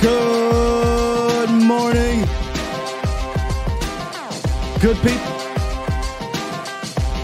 [0.00, 2.20] Good morning.
[4.80, 5.34] Good people.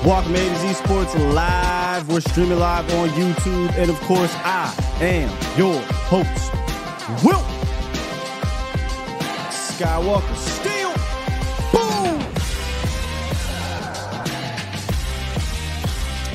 [0.05, 2.09] Welcome to Z Sports Live.
[2.09, 3.71] We're streaming live on YouTube.
[3.79, 6.53] And of course, I am your host,
[7.25, 7.45] Will
[9.53, 10.37] Skywalker.
[10.37, 10.95] Steele.
[11.71, 12.19] Boom.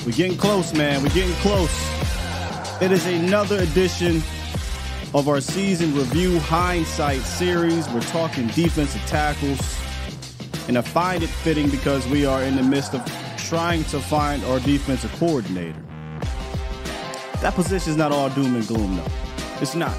[0.05, 1.03] We're getting close, man.
[1.03, 2.81] We're getting close.
[2.81, 4.23] It is another edition
[5.13, 7.89] of our season review hindsight series.
[7.89, 9.59] We're talking defensive tackles.
[10.67, 13.03] And I find it fitting because we are in the midst of
[13.37, 15.81] trying to find our defensive coordinator.
[17.41, 19.07] That position is not all doom and gloom, though.
[19.61, 19.97] It's not.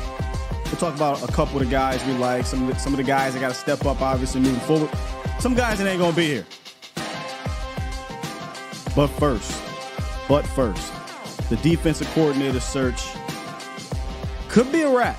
[0.67, 2.99] We'll talk about a couple of the guys we like, some of the, some of
[2.99, 4.91] the guys that got to step up, obviously, moving forward.
[5.41, 6.47] Some guys that ain't going to be here.
[8.95, 9.61] But first,
[10.29, 10.93] but first,
[11.49, 13.03] the defensive coordinator search
[14.51, 15.17] could be a wrap.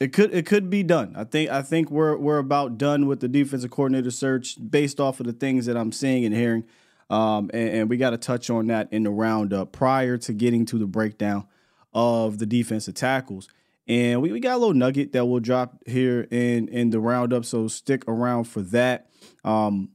[0.00, 1.12] It could it could be done.
[1.16, 5.20] I think I think we're we're about done with the defensive coordinator search based off
[5.20, 6.64] of the things that I'm seeing and hearing.
[7.10, 10.64] Um, and, and we got to touch on that in the roundup prior to getting
[10.66, 11.46] to the breakdown
[11.94, 13.48] of the defensive tackles.
[13.86, 17.44] And we, we got a little nugget that we'll drop here in in the roundup,
[17.44, 19.10] so stick around for that.
[19.44, 19.90] Um,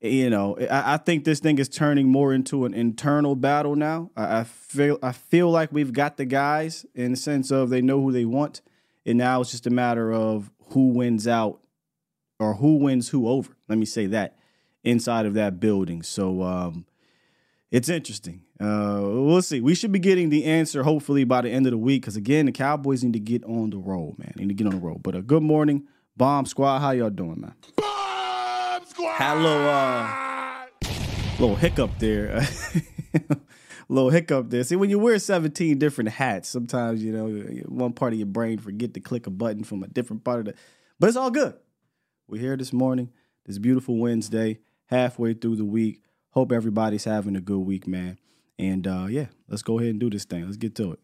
[0.00, 4.10] you know, I, I, think this thing is turning more into an internal battle now.
[4.16, 7.80] I, I, feel I feel like we've got the guys in the sense of they
[7.80, 8.60] know who they want,
[9.04, 11.60] and now it's just a matter of who wins out
[12.38, 13.56] or who wins who over.
[13.68, 14.36] Let me say that
[14.84, 16.02] inside of that building.
[16.02, 16.86] So um,
[17.70, 18.42] it's interesting.
[18.60, 19.60] Uh, we'll see.
[19.60, 22.46] We should be getting the answer hopefully by the end of the week because again,
[22.46, 24.32] the Cowboys need to get on the roll, man.
[24.36, 24.98] They need to get on the roll.
[25.02, 25.86] But a uh, good morning,
[26.16, 26.80] Bomb Squad.
[26.80, 27.54] How y'all doing, man?
[29.06, 30.66] Little, uh,
[31.38, 32.46] little hiccup there.
[33.88, 34.64] little hiccup there.
[34.64, 37.28] See, when you wear 17 different hats, sometimes, you know,
[37.66, 40.44] one part of your brain forget to click a button from a different part of
[40.46, 40.54] the,
[40.98, 41.54] but it's all good.
[42.28, 43.10] We're here this morning,
[43.46, 46.02] this beautiful Wednesday, halfway through the week.
[46.30, 48.18] Hope everybody's having a good week, man.
[48.58, 50.44] And uh, yeah, let's go ahead and do this thing.
[50.44, 50.98] Let's get to it.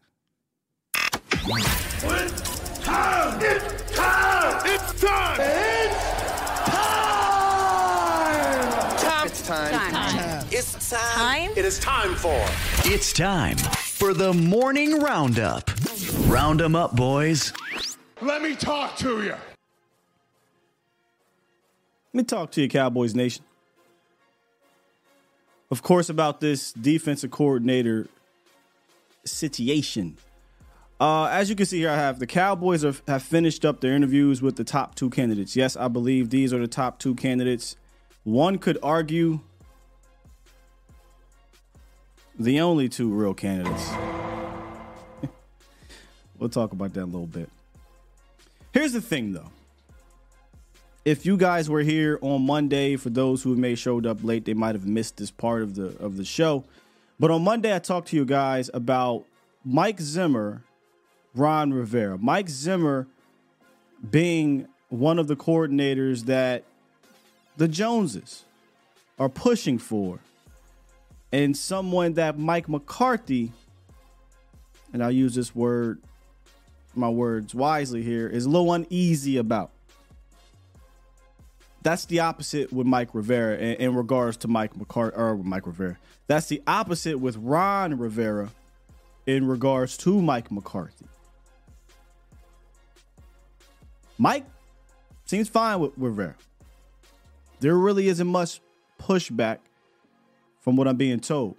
[1.35, 3.39] It's time!
[3.41, 4.63] It's time!
[4.67, 5.62] It's time!
[9.53, 9.93] Time.
[9.93, 9.93] Time.
[9.93, 10.47] time.
[10.51, 11.49] It's time.
[11.49, 11.51] time.
[11.57, 12.45] It is time for.
[12.85, 15.71] It's time for the morning roundup.
[16.27, 17.53] Round them up, boys.
[18.21, 19.37] Let me talk to you.
[22.15, 23.45] Let me talk to you, Cowboys Nation.
[25.71, 28.09] Of course, about this defensive coordinator
[29.25, 30.19] situation.
[31.01, 33.95] Uh, as you can see here, I have the Cowboys have, have finished up their
[33.95, 35.57] interviews with the top two candidates.
[35.57, 37.77] Yes, I believe these are the top two candidates.
[38.25, 39.41] One could argue
[42.39, 43.91] the only two real candidates.
[46.39, 47.49] we'll talk about that a little bit.
[48.73, 49.51] Here's the thing, though.
[51.05, 54.55] If you guys were here on Monday, for those who may showed up late, they
[54.55, 56.65] might have missed this part of the of the show.
[57.19, 59.25] But on Monday, I talked to you guys about
[59.65, 60.63] Mike Zimmer,
[61.35, 62.19] Ron Rivera.
[62.19, 63.09] Mike Zimmer
[64.09, 66.65] being one of the coordinators that
[67.57, 68.45] the Joneses
[69.19, 70.19] are pushing for.
[71.33, 73.53] And someone that Mike McCarthy,
[74.93, 76.03] and I'll use this word,
[76.95, 79.71] my words wisely here, is a little uneasy about.
[81.83, 85.97] That's the opposite with Mike Rivera in, in regards to Mike McCarthy or Mike Rivera.
[86.27, 88.51] That's the opposite with Ron Rivera
[89.27, 91.07] in regards to Mike McCarthy.
[94.19, 94.45] Mike
[95.25, 96.37] seems fine with Rivera
[97.63, 98.61] there really isn't much
[99.01, 99.59] pushback
[100.61, 101.57] from what I'm being told.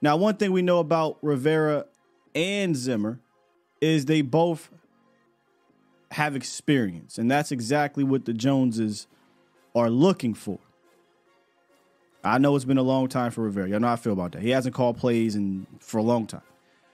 [0.00, 1.86] Now, one thing we know about Rivera
[2.34, 3.18] and Zimmer
[3.80, 4.70] is they both
[6.12, 9.06] have experience, and that's exactly what the Joneses
[9.74, 10.58] are looking for.
[12.22, 13.68] I know it's been a long time for Rivera.
[13.68, 14.42] Y'all know how I feel about that.
[14.42, 16.42] He hasn't called plays in for a long time.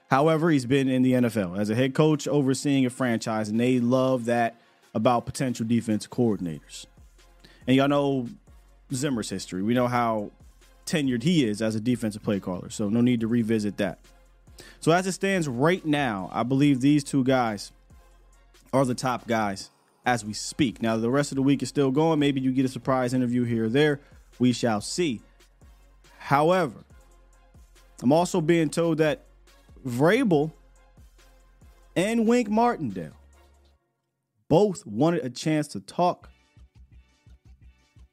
[0.09, 3.79] However, he's been in the NFL as a head coach overseeing a franchise, and they
[3.79, 4.59] love that
[4.93, 6.85] about potential defense coordinators.
[7.65, 8.27] And y'all know
[8.95, 9.63] Zimmer's history.
[9.63, 10.31] We know how
[10.85, 12.69] tenured he is as a defensive play caller.
[12.69, 13.99] So no need to revisit that.
[14.79, 17.71] So as it stands right now, I believe these two guys
[18.71, 19.69] are the top guys
[20.05, 20.81] as we speak.
[20.81, 22.19] Now the rest of the week is still going.
[22.19, 24.01] Maybe you get a surprise interview here or there.
[24.39, 25.21] We shall see.
[26.17, 26.83] However,
[28.01, 29.25] I'm also being told that
[29.85, 30.51] Vrabel
[31.95, 33.13] and Wink Martindale
[34.49, 36.29] both wanted a chance to talk,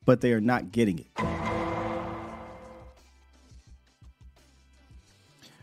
[0.04, 1.06] but they are not getting it.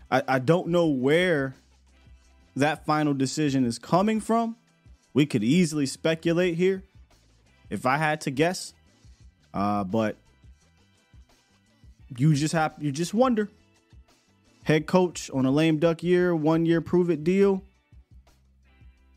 [0.10, 1.56] I, I don't know where
[2.56, 4.56] that final decision is coming from.
[5.13, 6.84] We could easily speculate here
[7.69, 8.74] if I had to guess.
[9.54, 10.18] Uh, but
[12.16, 13.50] you just have you just wonder.
[14.63, 17.63] Head coach on a lame duck year, one year prove it deal.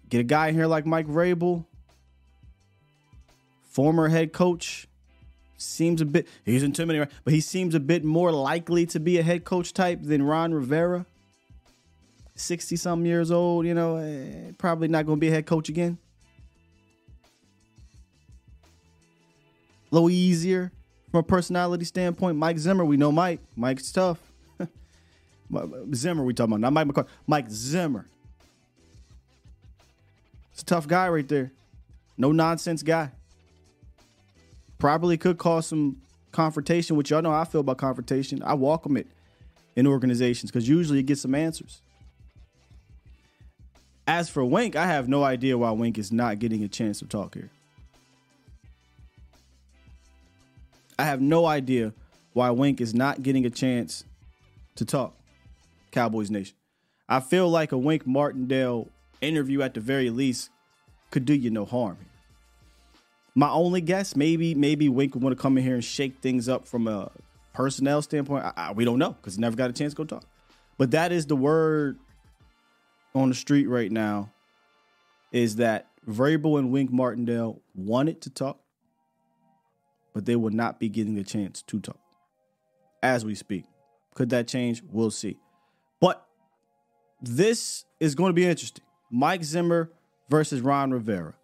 [0.08, 1.64] Get a guy here like Mike Vrabel,
[3.68, 4.86] former head coach.
[5.60, 9.22] Seems a bit he's intimidating, but he seems a bit more likely to be a
[9.22, 11.04] head coach type than Ron Rivera.
[12.34, 15.68] 60 something years old, you know, eh, probably not going to be a head coach
[15.68, 15.98] again.
[19.92, 20.72] A little easier
[21.10, 22.38] from a personality standpoint.
[22.38, 23.40] Mike Zimmer, we know Mike.
[23.54, 24.18] Mike's tough.
[25.94, 27.10] Zimmer, we talking about, not Mike McCarthy.
[27.26, 28.06] Mike Zimmer.
[30.52, 31.52] It's a tough guy right there.
[32.16, 33.10] No nonsense guy.
[34.80, 35.98] Probably could cause some
[36.32, 38.42] confrontation, which y'all know I feel about confrontation.
[38.42, 39.06] I welcome it
[39.76, 41.82] in organizations because usually you get some answers.
[44.06, 47.06] As for Wink, I have no idea why Wink is not getting a chance to
[47.06, 47.50] talk here.
[50.98, 51.92] I have no idea
[52.32, 54.04] why Wink is not getting a chance
[54.76, 55.14] to talk.
[55.92, 56.56] Cowboys Nation.
[57.06, 58.88] I feel like a Wink Martindale
[59.20, 60.48] interview at the very least
[61.10, 61.98] could do you no harm.
[63.34, 66.48] My only guess, maybe maybe Wink would want to come in here and shake things
[66.48, 67.10] up from a
[67.52, 68.44] personnel standpoint.
[68.44, 70.24] I, I, we don't know because he never got a chance to go talk.
[70.78, 71.98] But that is the word
[73.14, 74.32] on the street right now
[75.32, 78.60] is that Vrabel and Wink Martindale wanted to talk,
[80.14, 82.00] but they will not be getting a chance to talk
[83.02, 83.64] as we speak.
[84.14, 84.82] Could that change?
[84.90, 85.38] We'll see.
[86.00, 86.26] But
[87.20, 88.84] this is going to be interesting.
[89.10, 89.90] Mike Zimmer
[90.28, 91.34] versus Ron Rivera.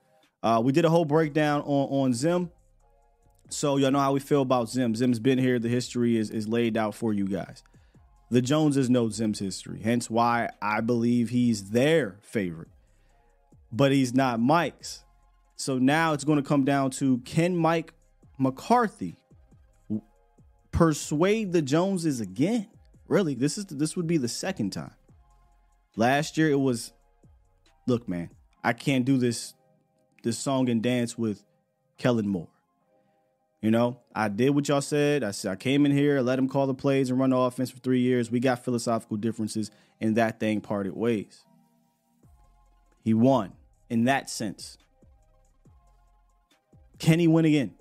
[0.43, 2.51] Uh, we did a whole breakdown on, on Zim.
[3.49, 4.95] So y'all know how we feel about Zim.
[4.95, 5.59] Zim's been here.
[5.59, 7.63] The history is, is laid out for you guys.
[8.31, 12.71] The Joneses know Zim's history, hence why I believe he's their favorite,
[13.71, 15.05] but he's not Mike's.
[15.55, 17.95] So now it's going to come down to can Mike
[18.37, 19.19] McCarthy
[20.73, 22.69] persuade the Joneses again?
[23.07, 24.95] Really, this is this would be the second time.
[25.97, 26.93] Last year it was,
[27.87, 28.31] look, man,
[28.65, 29.55] I can't do this
[30.27, 31.45] this song and dance with
[31.99, 32.49] Kellen Moore.
[33.63, 35.23] You know, I did what y'all said.
[35.23, 37.71] I said I came in here, let him call the plays and run the offense
[37.71, 38.29] for three years.
[38.29, 39.71] We got philosophical differences,
[40.01, 41.45] and that thing parted ways.
[43.05, 43.53] He won
[43.89, 44.79] in that sense.
[46.99, 47.73] Can he win again?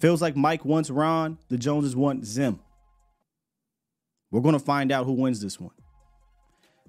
[0.00, 2.58] Feels like Mike wants Ron, the Joneses want Zim.
[4.32, 5.74] We're going to find out who wins this one.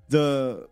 [0.10, 0.71] The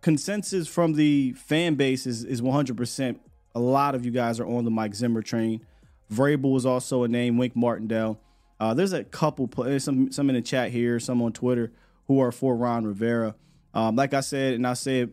[0.00, 3.18] consensus from the fan base is, is 100%.
[3.54, 5.64] A lot of you guys are on the Mike Zimmer train.
[6.12, 8.20] Vrabel was also a name, Wink Martindale.
[8.58, 11.72] Uh, there's a couple, there's some, some in the chat here, some on Twitter
[12.06, 13.34] who are for Ron Rivera.
[13.72, 15.12] Um, like I said, and I said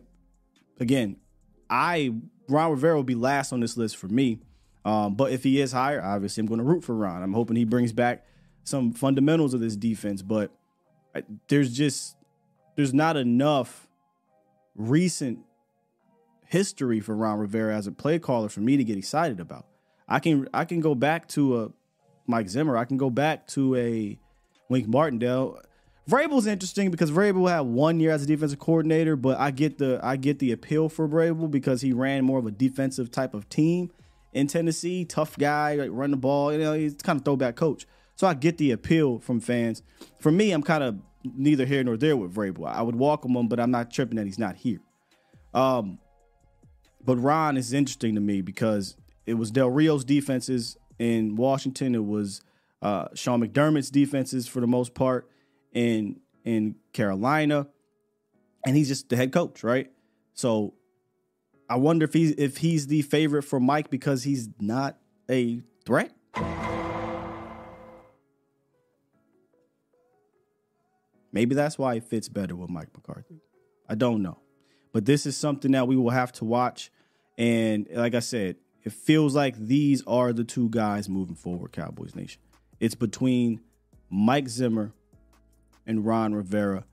[0.80, 1.16] again,
[1.70, 2.14] I
[2.48, 4.40] Ron Rivera will be last on this list for me.
[4.84, 7.22] Um, but if he is higher, obviously I'm going to root for Ron.
[7.22, 8.24] I'm hoping he brings back
[8.64, 10.22] some fundamentals of this defense.
[10.22, 10.50] But
[11.48, 12.16] there's just
[12.76, 13.87] there's not enough
[14.78, 15.40] recent
[16.46, 19.66] history for Ron Rivera as a play caller for me to get excited about.
[20.08, 21.68] I can I can go back to a
[22.26, 22.76] Mike Zimmer.
[22.76, 24.18] I can go back to a
[24.70, 25.60] Wink Martindale.
[26.08, 30.00] Vrabel's interesting because Vrabel had one year as a defensive coordinator, but I get the
[30.02, 33.48] I get the appeal for Vrabel because he ran more of a defensive type of
[33.50, 33.90] team
[34.32, 35.04] in Tennessee.
[35.04, 36.52] Tough guy, like run the ball.
[36.52, 37.86] You know, he's kind of throwback coach.
[38.16, 39.82] So I get the appeal from fans.
[40.18, 40.98] For me, I'm kind of
[41.36, 42.66] neither here nor there with Vrabel.
[42.66, 44.80] I would welcome him, but I'm not tripping that he's not here.
[45.54, 45.98] Um,
[47.04, 51.94] but Ron is interesting to me because it was Del Rio's defenses in Washington.
[51.94, 52.40] It was
[52.82, 55.28] uh, Sean McDermott's defenses for the most part
[55.72, 57.66] in in Carolina,
[58.64, 59.90] and he's just the head coach, right?
[60.34, 60.74] So
[61.68, 64.98] I wonder if he's if he's the favorite for Mike because he's not
[65.30, 66.12] a threat.
[71.32, 73.40] Maybe that's why it fits better with Mike McCarthy.
[73.88, 74.38] I don't know.
[74.92, 76.90] But this is something that we will have to watch.
[77.36, 82.14] And like I said, it feels like these are the two guys moving forward, Cowboys
[82.14, 82.40] Nation.
[82.80, 83.60] It's between
[84.08, 84.92] Mike Zimmer
[85.86, 86.84] and Ron Rivera.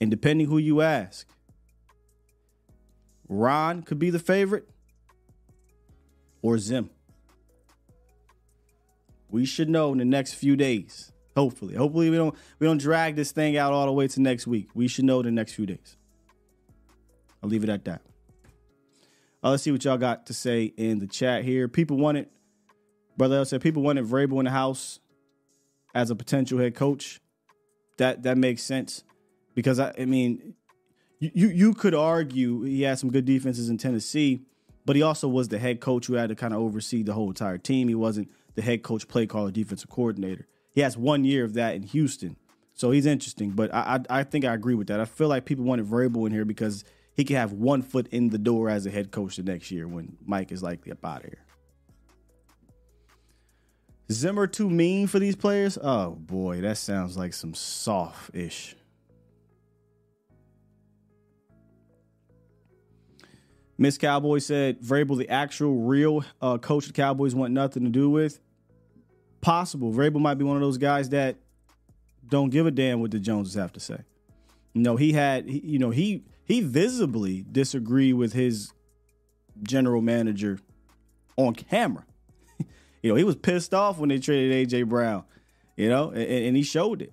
[0.00, 1.26] And depending who you ask,
[3.28, 4.68] Ron could be the favorite
[6.42, 6.90] or Zim.
[9.30, 11.10] We should know in the next few days.
[11.36, 11.74] Hopefully.
[11.74, 14.68] Hopefully we don't we don't drag this thing out all the way to next week.
[14.74, 15.96] We should know the next few days.
[17.42, 18.02] I'll leave it at that.
[19.42, 21.68] Uh, let's see what y'all got to say in the chat here.
[21.68, 22.28] People wanted,
[23.18, 25.00] brother L said, people wanted Vrabel in the house
[25.94, 27.20] as a potential head coach.
[27.98, 29.04] That that makes sense
[29.54, 30.54] because I, I mean,
[31.20, 34.46] you, you you could argue he had some good defenses in Tennessee,
[34.86, 37.28] but he also was the head coach who had to kind of oversee the whole
[37.28, 37.88] entire team.
[37.88, 40.46] He wasn't the head coach, play caller, defensive coordinator.
[40.74, 42.36] He has one year of that in Houston,
[42.74, 43.50] so he's interesting.
[43.50, 45.00] But I I, I think I agree with that.
[45.00, 48.30] I feel like people wanted Vrabel in here because he could have one foot in
[48.30, 51.24] the door as a head coach the next year when Mike is likely up out
[51.24, 51.38] of here.
[54.10, 55.78] Zimmer too mean for these players?
[55.80, 58.76] Oh boy, that sounds like some soft ish.
[63.76, 68.08] Miss Cowboy said Vrabel, the actual real uh, coach the Cowboys want nothing to do
[68.08, 68.40] with.
[69.44, 69.92] Possible.
[69.92, 71.36] Vrabel might be one of those guys that
[72.30, 73.98] don't give a damn what the Joneses have to say.
[74.72, 78.72] You know, he had, you know, he he visibly disagreed with his
[79.62, 80.60] general manager
[81.36, 82.06] on camera.
[83.02, 85.24] you know, he was pissed off when they traded AJ Brown.
[85.76, 87.12] You know, and, and he showed it.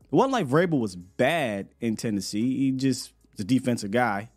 [0.00, 2.56] It wasn't like Vrabel was bad in Tennessee.
[2.56, 4.30] He just a defensive guy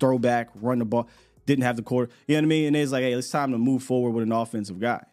[0.00, 1.06] throw back, run the ball,
[1.44, 2.10] didn't have the quarter.
[2.26, 2.66] You know what I mean?
[2.68, 5.04] And it's like, hey, it's time to move forward with an offensive guy.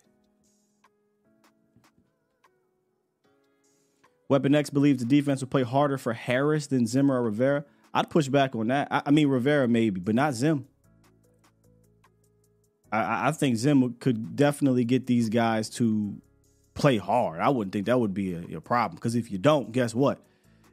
[4.30, 7.66] Weapon X believes the defense will play harder for Harris than Zimmer or Rivera.
[7.94, 8.88] I'd push back on that.
[8.92, 10.68] I, I mean, Rivera maybe, but not Zim.
[12.92, 16.16] I, I, think Zim could definitely get these guys to
[16.76, 17.40] play hard.
[17.40, 20.20] I wouldn't think that would be a, a problem because if you don't, guess what?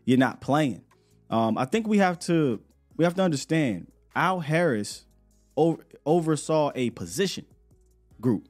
[0.04, 0.82] You're not playing.
[1.30, 2.60] Um, I think we have to
[2.96, 5.04] we have to understand Al Harris
[5.56, 7.46] over, oversaw a position
[8.20, 8.48] group.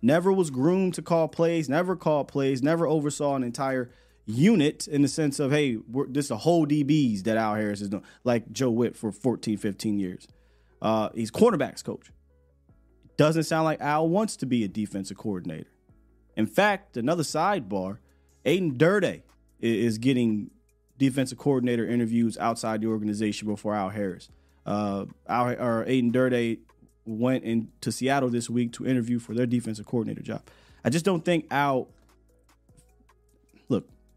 [0.00, 3.90] Never was groomed to call plays, never called plays, never oversaw an entire
[4.26, 5.78] unit in the sense of, hey,
[6.08, 9.56] this is a whole DBs that Al Harris is doing, like Joe Whitt for 14,
[9.56, 10.26] 15 years.
[10.80, 12.10] Uh, he's cornerbacks coach.
[13.16, 15.70] Doesn't sound like Al wants to be a defensive coordinator.
[16.36, 17.98] In fact, another sidebar,
[18.44, 19.22] Aden Durde
[19.60, 20.50] is getting
[20.98, 24.28] defensive coordinator interviews outside the organization before Al Harris.
[24.66, 26.58] Uh, Al, or Aden Durde
[27.06, 30.42] went into Seattle this week to interview for their defensive coordinator job.
[30.84, 31.88] I just don't think Al.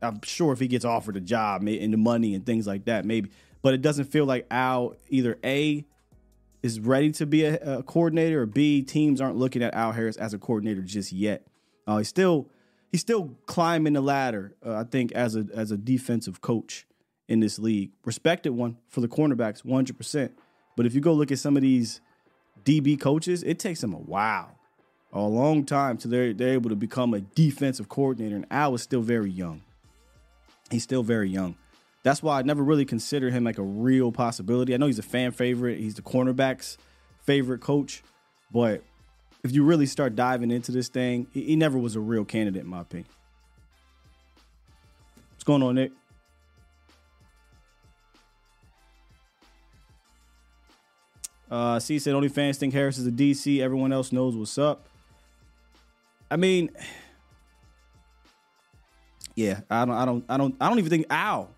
[0.01, 3.05] I'm sure if he gets offered a job and the money and things like that,
[3.05, 5.85] maybe, but it doesn't feel like Al either a
[6.63, 10.17] is ready to be a, a coordinator or b teams aren't looking at Al Harris
[10.17, 11.47] as a coordinator just yet.
[11.85, 12.49] Uh, he's still
[12.91, 14.55] he's still climbing the ladder.
[14.65, 16.85] Uh, I think as a as a defensive coach
[17.27, 20.37] in this league, respected one for the cornerbacks, one hundred percent.
[20.75, 22.01] But if you go look at some of these
[22.63, 24.57] DB coaches, it takes them a while,
[25.11, 28.35] a long time to they're they're able to become a defensive coordinator.
[28.35, 29.61] And Al is still very young.
[30.69, 31.55] He's still very young.
[32.03, 34.73] That's why I never really consider him like a real possibility.
[34.73, 35.79] I know he's a fan favorite.
[35.79, 36.77] He's the cornerbacks'
[37.23, 38.03] favorite coach,
[38.51, 38.81] but
[39.43, 42.63] if you really start diving into this thing, he, he never was a real candidate,
[42.63, 43.09] in my opinion.
[45.31, 45.91] What's going on, Nick?
[51.49, 53.59] Uh, C said only fans think Harris is a DC.
[53.61, 54.87] Everyone else knows what's up.
[56.29, 56.69] I mean,
[59.37, 61.51] yeah, I don't, I don't, I don't, I don't even think Al.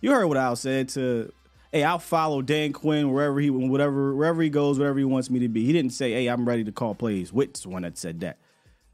[0.00, 1.32] You heard what Al said to
[1.70, 5.38] hey, I'll follow Dan Quinn wherever he whatever wherever he goes, whatever he wants me
[5.38, 5.64] to be.
[5.64, 7.32] He didn't say, hey, I'm ready to call plays.
[7.32, 8.38] Whitt's the one that said that.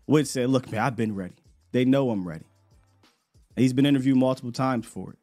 [0.04, 1.34] Whitt said, look, man, I've been ready.
[1.72, 2.44] They know I'm ready.
[3.56, 5.18] And he's been interviewed multiple times for it.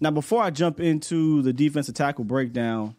[0.00, 2.94] Now, before I jump into the defensive tackle breakdown,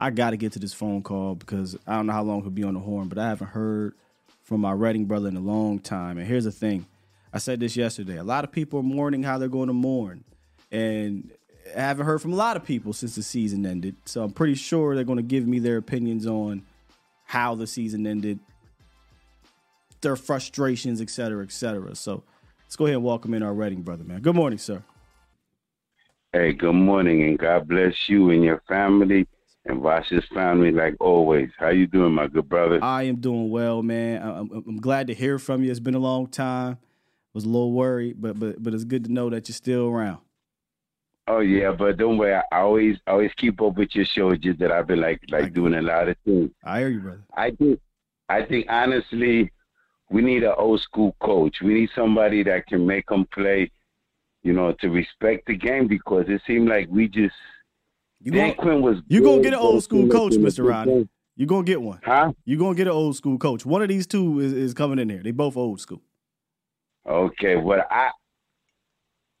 [0.00, 2.50] I got to get to this phone call because I don't know how long he'll
[2.50, 3.94] be on the horn, but I haven't heard
[4.42, 6.18] from my Reading brother in a long time.
[6.18, 6.86] And here's the thing
[7.32, 8.16] I said this yesterday.
[8.18, 10.24] A lot of people are mourning how they're going to mourn.
[10.70, 11.30] And
[11.74, 13.96] I haven't heard from a lot of people since the season ended.
[14.04, 16.62] So I'm pretty sure they're going to give me their opinions on
[17.24, 18.38] how the season ended,
[20.02, 21.94] their frustrations, et cetera, et cetera.
[21.94, 22.22] So
[22.64, 24.20] let's go ahead and welcome in our Reading brother, man.
[24.20, 24.82] Good morning, sir.
[26.32, 29.26] Hey, good morning, and God bless you and your family
[29.66, 31.50] and Vosh's family like always.
[31.58, 32.82] How you doing, my good brother?
[32.82, 34.22] I am doing well, man.
[34.22, 35.70] I'm, I'm glad to hear from you.
[35.70, 36.78] It's been a long time
[37.34, 39.88] I was a little worried, but but but it's good to know that you're still
[39.88, 40.18] around.
[41.26, 42.34] Oh yeah, but don't worry.
[42.34, 44.36] I always always keep up with your show.
[44.36, 46.50] Just that I've been like like doing a lot of things.
[46.62, 47.24] I hear you, brother.
[47.36, 47.80] I think
[48.28, 49.50] I think honestly,
[50.10, 51.56] we need an old school coach.
[51.60, 53.70] We need somebody that can make them play.
[54.42, 57.34] You know, to respect the game because it seemed like we just.
[58.24, 58.96] You Dan gonna, Quinn was.
[59.06, 60.66] you gonna get an old school coach, Mr.
[60.66, 61.08] Ronnie.
[61.36, 62.00] You gonna get one.
[62.02, 62.32] Huh?
[62.46, 63.66] You gonna get an old school coach.
[63.66, 65.22] One of these two is, is coming in here.
[65.22, 66.00] They both old school.
[67.06, 68.10] Okay, well, I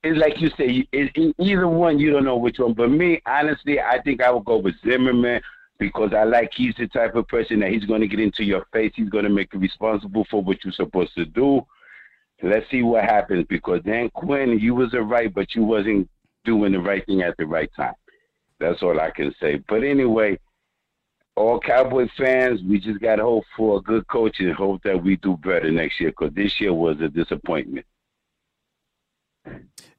[0.02, 2.74] it's like you say, it, it, either one, you don't know which one.
[2.74, 5.40] But me, honestly, I think I would go with Zimmerman
[5.78, 8.66] because I like he's the type of person that he's going to get into your
[8.70, 8.92] face.
[8.94, 11.62] He's going to make you responsible for what you're supposed to do.
[12.42, 16.10] Let's see what happens because Dan Quinn, you was a right, but you wasn't
[16.44, 17.94] doing the right thing at the right time.
[18.60, 19.62] That's all I can say.
[19.68, 20.38] But anyway,
[21.36, 25.02] all Cowboy fans, we just got to hope for a good coach and hope that
[25.02, 27.86] we do better next year because this year was a disappointment.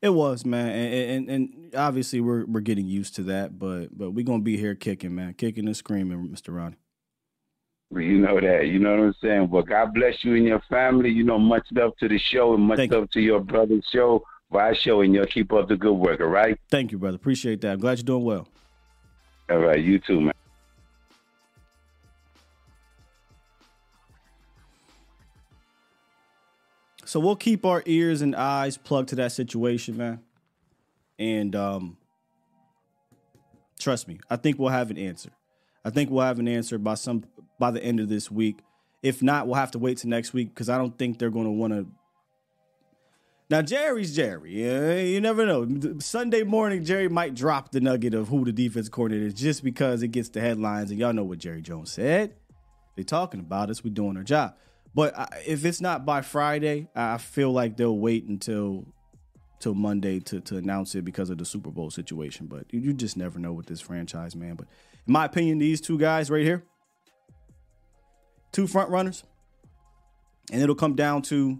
[0.01, 4.11] It was, man, and, and and obviously we're we're getting used to that, but but
[4.11, 6.55] we're gonna be here kicking, man, kicking and screaming, Mr.
[6.55, 6.77] Ronnie.
[7.91, 8.67] You know that.
[8.67, 9.49] You know what I'm saying?
[9.49, 11.09] Well, God bless you and your family.
[11.11, 14.23] You know, much love to the show and much Thank love to your brother's show,
[14.55, 16.57] my show, and you'll keep up the good work, all right?
[16.71, 17.15] Thank you, brother.
[17.15, 17.73] Appreciate that.
[17.73, 18.47] I'm glad you're doing well.
[19.49, 20.33] All right, you too, man.
[27.03, 30.21] So we'll keep our ears and eyes plugged to that situation, man.
[31.19, 31.97] And um
[33.79, 35.29] trust me, I think we'll have an answer.
[35.85, 37.23] I think we'll have an answer by some
[37.59, 38.59] by the end of this week.
[39.03, 41.45] If not, we'll have to wait till next week because I don't think they're going
[41.45, 41.85] to want to.
[43.49, 44.63] Now Jerry's Jerry.
[44.63, 45.99] Yeah, you never know.
[45.99, 50.01] Sunday morning, Jerry might drop the nugget of who the defense coordinator is just because
[50.01, 52.33] it gets the headlines, and y'all know what Jerry Jones said.
[52.95, 53.83] They're talking about us.
[53.83, 54.55] We're doing our job.
[54.95, 58.85] But if it's not by Friday, I feel like they'll wait until
[59.59, 62.47] till Monday to to announce it because of the Super Bowl situation.
[62.47, 64.55] But you, you just never know with this franchise, man.
[64.55, 64.67] But
[65.05, 66.63] in my opinion, these two guys right here,
[68.51, 69.23] two front runners,
[70.51, 71.59] and it'll come down to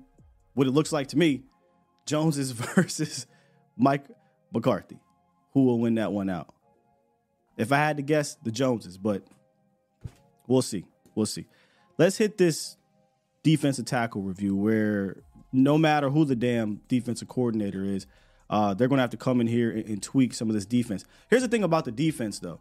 [0.55, 1.43] what it looks like to me:
[2.05, 3.27] Joneses versus
[3.77, 4.05] Mike
[4.53, 4.99] McCarthy.
[5.53, 6.53] Who will win that one out?
[7.57, 9.23] If I had to guess, the Joneses, but
[10.47, 10.85] we'll see.
[11.15, 11.45] We'll see.
[11.97, 12.75] Let's hit this
[13.43, 15.17] defensive tackle review where
[15.53, 18.05] no matter who the damn defensive coordinator is,
[18.49, 20.65] uh, they're going to have to come in here and, and, tweak some of this
[20.65, 21.05] defense.
[21.29, 22.59] Here's the thing about the defense, though.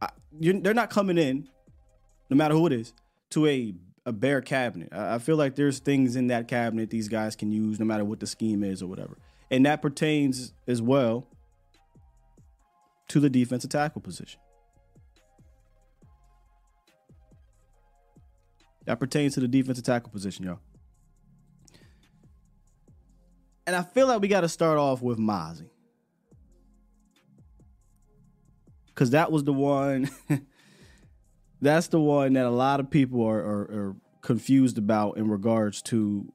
[0.00, 1.48] I, they're not coming in,
[2.30, 2.92] no matter who it is,
[3.30, 3.74] to a,
[4.06, 4.92] a bare cabinet.
[4.92, 8.20] I, feel like there's things in that cabinet these guys can use no matter what
[8.20, 9.18] the scheme is or whatever.
[9.50, 11.26] And that pertains as well
[13.08, 14.40] to the defensive tackle position.
[18.86, 20.60] That pertains to the defensive tackle position, y'all.
[23.66, 25.68] And I feel like we got to start off with Mazi.
[28.88, 30.10] Because that was the one,
[31.60, 35.82] that's the one that a lot of people are, are, are confused about in regards
[35.82, 36.32] to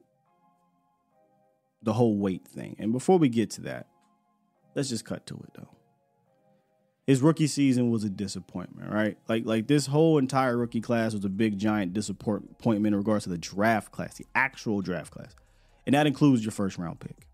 [1.82, 2.76] the whole weight thing.
[2.78, 3.86] And before we get to that,
[4.74, 5.76] let's just cut to it though
[7.06, 9.16] his rookie season was a disappointment, right?
[9.28, 13.30] Like like this whole entire rookie class was a big giant disappointment in regards to
[13.30, 15.34] the draft class, the actual draft class.
[15.86, 17.28] And that includes your first round pick.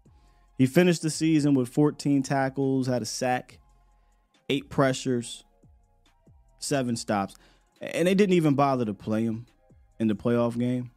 [0.58, 3.58] He finished the season with 14 tackles, had a sack,
[4.50, 5.44] eight pressures,
[6.58, 7.34] seven stops.
[7.82, 9.46] And they didn't even bother to play him
[9.98, 10.90] in the playoff game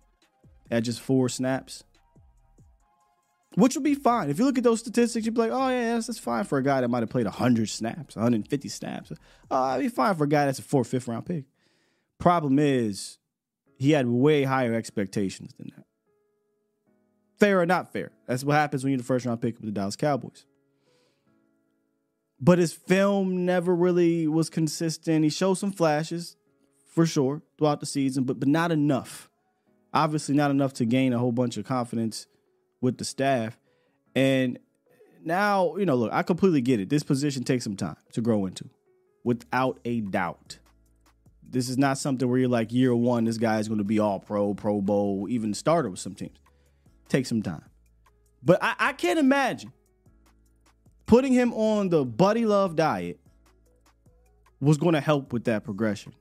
[0.72, 1.84] at just four snaps
[3.56, 4.30] which would be fine.
[4.30, 6.58] If you look at those statistics, you'd be like, oh, yeah, that's, that's fine for
[6.58, 9.12] a guy that might have played 100 snaps, 150 snaps.
[9.12, 9.16] Uh,
[9.50, 11.46] oh, that'd be fine for a guy that's a fourth, fifth round pick.
[12.20, 13.18] Problem is,
[13.78, 15.86] he had way higher expectations than that.
[17.40, 18.12] Fair or not fair.
[18.28, 20.46] That's what happens when you're the first round pick with the Dallas Cowboys.
[22.40, 25.24] But his film never really was consistent.
[25.24, 26.36] He showed some flashes,
[26.96, 29.30] for sure, throughout the season, but but not enough.
[29.94, 32.26] Obviously, not enough to gain a whole bunch of confidence
[32.82, 33.58] with the staff.
[34.16, 34.60] And
[35.24, 36.90] now, you know, look, I completely get it.
[36.90, 38.70] This position takes some time to grow into,
[39.24, 40.60] without a doubt.
[41.48, 44.00] This is not something where you're like year one, this guy is going to be
[44.00, 46.38] all pro, pro bowl, even starter with some teams.
[47.08, 47.64] Take some time.
[48.44, 49.72] But I, I can't imagine
[51.06, 53.20] putting him on the Buddy Love diet
[54.60, 56.14] was going to help with that progression.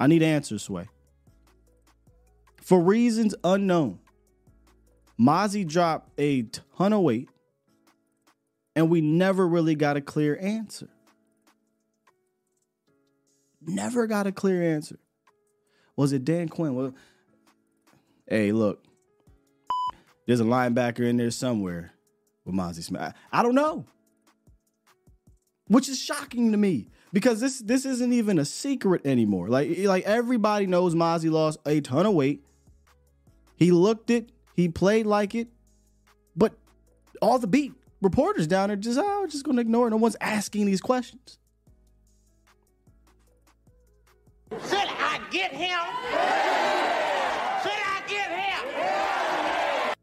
[0.00, 0.88] I need answers, Sway.
[2.62, 4.00] For reasons unknown,
[5.20, 6.42] Mazi dropped a
[6.76, 7.28] ton of weight,
[8.74, 10.88] and we never really got a clear answer.
[13.62, 14.98] Never got a clear answer.
[15.96, 16.74] Was it Dan Quinn?
[16.74, 16.94] Well,
[18.28, 18.84] hey, look,
[20.26, 21.92] there's a linebacker in there somewhere
[22.44, 23.12] with Mazi Smith.
[23.32, 23.86] I don't know.
[25.68, 29.48] which is shocking to me because this this isn't even a secret anymore.
[29.48, 32.44] Like like everybody knows Mazi lost a ton of weight.
[33.56, 35.48] He looked it, he played like it,
[36.36, 36.52] but
[37.22, 39.92] all the beat reporters down there just oh, just gonna ignore it.
[39.92, 41.38] No one's asking these questions.
[44.50, 45.80] Should I get him?
[47.62, 49.94] Should I get him?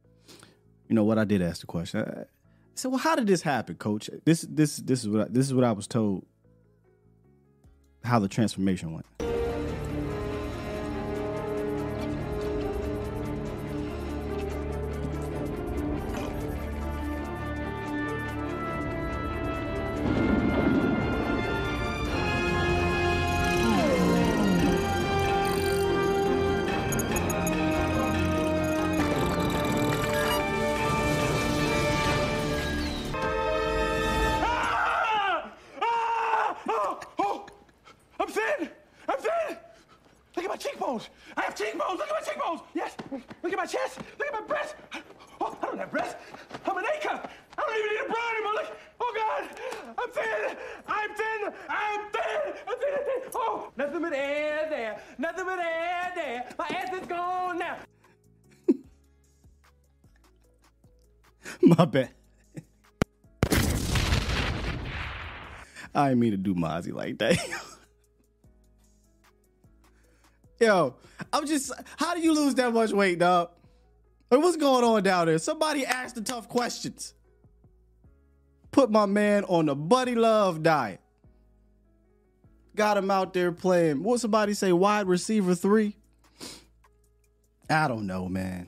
[0.87, 1.19] You know what?
[1.19, 1.99] I did ask the question.
[2.01, 2.23] I
[2.73, 4.09] said, "Well, how did this happen, Coach?
[4.25, 6.25] This this this is what I, this is what I was told.
[8.03, 9.32] How the transformation went."
[66.13, 67.39] Didn't mean to do Mazi like that.
[70.59, 70.93] Yo,
[71.33, 71.71] I'm just.
[71.97, 73.49] How do you lose that much weight, dog?
[74.29, 75.39] Like, what's going on down there?
[75.39, 77.15] Somebody ask the tough questions.
[78.69, 80.99] Put my man on the Buddy Love diet.
[82.75, 84.03] Got him out there playing.
[84.03, 84.71] What somebody say?
[84.71, 85.95] Wide receiver three.
[87.71, 88.67] I don't know, man.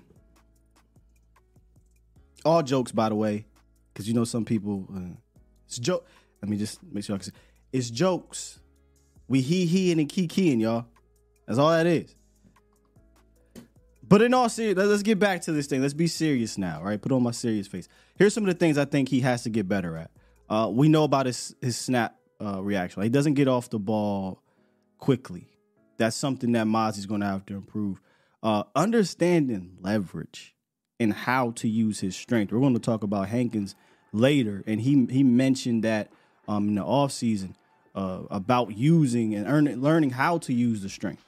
[2.43, 3.45] All jokes, by the way,
[3.93, 4.88] because you know some people.
[4.91, 5.15] Uh,
[5.67, 6.08] it's joke.
[6.41, 7.38] Let me just make sure I can say
[7.71, 8.60] it's jokes.
[9.28, 10.86] We he he and kikiing, y'all.
[11.45, 12.15] That's all that is.
[14.08, 15.82] But in all seriousness, let's get back to this thing.
[15.82, 17.02] Let's be serious now, right?
[17.02, 17.88] Put on my serious face.
[18.17, 20.12] Here's some of the things I think he has to get better at.
[20.48, 23.02] Uh, we know about his his snap uh, reaction.
[23.02, 24.41] He doesn't get off the ball
[25.00, 25.48] quickly.
[25.98, 28.00] That's something that Mazi's going to have to improve.
[28.43, 30.54] Uh, understanding leverage
[31.00, 32.54] and how to use his strength.
[32.54, 33.76] We're going to talk about Hankins
[34.12, 36.12] later, and he he mentioned that
[36.47, 37.55] um, in the offseason
[37.95, 41.23] uh, about using and earning, learning how to use the strength,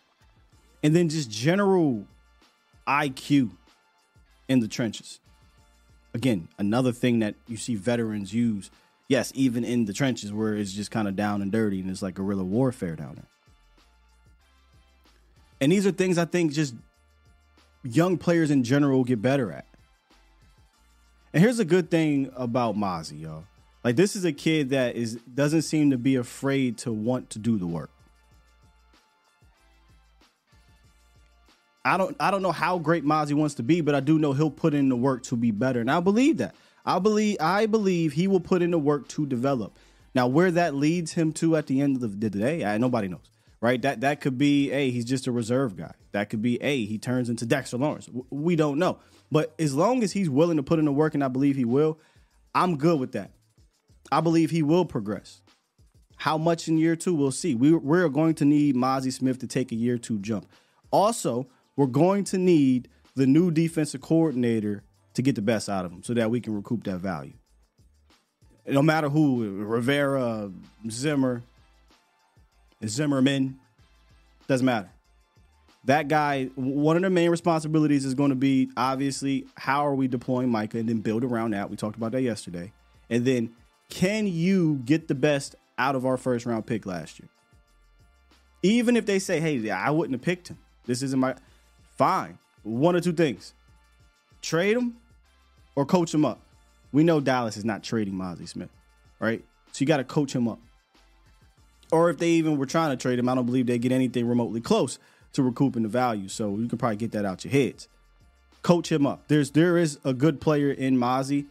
[0.83, 2.05] and then just general
[2.87, 3.51] IQ
[4.47, 5.19] in the trenches.
[6.13, 8.71] Again, another thing that you see veterans use.
[9.07, 12.01] Yes, even in the trenches where it's just kind of down and dirty and it's
[12.01, 13.27] like guerrilla warfare down there.
[15.61, 16.75] And these are things I think just
[17.83, 19.65] young players in general get better at.
[21.33, 23.43] And here's a good thing about Mazi, y'all.
[23.87, 27.39] Like this is a kid that is doesn't seem to be afraid to want to
[27.39, 27.89] do the work.
[31.85, 34.33] I don't I don't know how great Mazi wants to be, but I do know
[34.33, 35.79] he'll put in the work to be better.
[35.79, 36.53] And I believe that.
[36.85, 39.77] I believe I believe he will put in the work to develop.
[40.13, 43.31] Now, where that leads him to at the end of the day, I, nobody knows.
[43.61, 43.81] Right?
[43.81, 45.93] That that could be a he's just a reserve guy.
[46.11, 48.09] That could be a he turns into Dexter Lawrence.
[48.31, 48.99] We don't know.
[49.31, 51.63] But as long as he's willing to put in the work, and I believe he
[51.63, 51.97] will,
[52.53, 53.31] I'm good with that.
[54.11, 55.41] I believe he will progress.
[56.17, 57.55] How much in year two, we'll see.
[57.55, 60.47] We, we're going to need Mazi Smith to take a year two jump.
[60.91, 65.91] Also, we're going to need the new defensive coordinator to get the best out of
[65.91, 67.33] him so that we can recoup that value.
[68.65, 70.51] No matter who, Rivera,
[70.89, 71.41] Zimmer,
[72.85, 73.59] Zimmerman,
[74.47, 74.89] doesn't matter.
[75.85, 80.07] That guy, one of the main responsibilities is going to be obviously how are we
[80.07, 81.69] deploying Micah and then build around that.
[81.69, 82.73] We talked about that yesterday.
[83.09, 83.53] And then
[83.89, 87.29] can you get the best out of our first round pick last year?
[88.63, 90.57] Even if they say, hey, I wouldn't have picked him.
[90.85, 91.35] This isn't my
[91.95, 92.37] fine.
[92.63, 93.53] One or two things.
[94.41, 94.97] Trade him
[95.75, 96.41] or coach him up.
[96.91, 98.69] We know Dallas is not trading Mazi Smith,
[99.19, 99.43] right?
[99.71, 100.59] So you got to coach him up.
[101.91, 104.27] Or if they even were trying to trade him, I don't believe they get anything
[104.27, 104.99] remotely close
[105.33, 106.27] to recouping the value.
[106.27, 107.87] So you can probably get that out your heads.
[108.61, 109.27] Coach him up.
[109.27, 111.45] There's there is a good player in Mazi.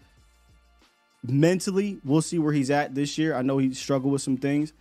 [1.29, 3.35] Mentally, we'll see where he's at this year.
[3.35, 4.73] I know he struggled with some things,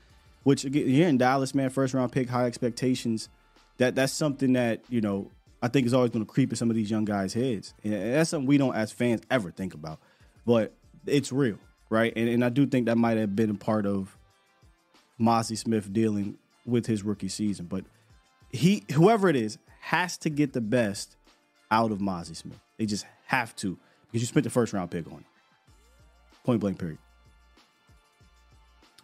[0.43, 3.29] which again, here in Dallas, man, first round pick, high expectations.
[3.77, 5.31] That that's something that you know
[5.62, 7.93] I think is always going to creep in some of these young guys' heads, and
[7.93, 9.99] that's something we don't as fans ever think about.
[10.45, 10.73] But
[11.05, 11.58] it's real,
[11.89, 12.13] right?
[12.15, 14.17] And and I do think that might have been a part of
[15.19, 17.86] Mazi Smith dealing with his rookie season, but
[18.51, 21.15] he whoever it is has to get the best
[21.71, 22.60] out of Mazi Smith.
[22.77, 23.77] They just have to
[24.08, 25.25] because you spent the first round pick on him.
[26.45, 26.99] Point blank period.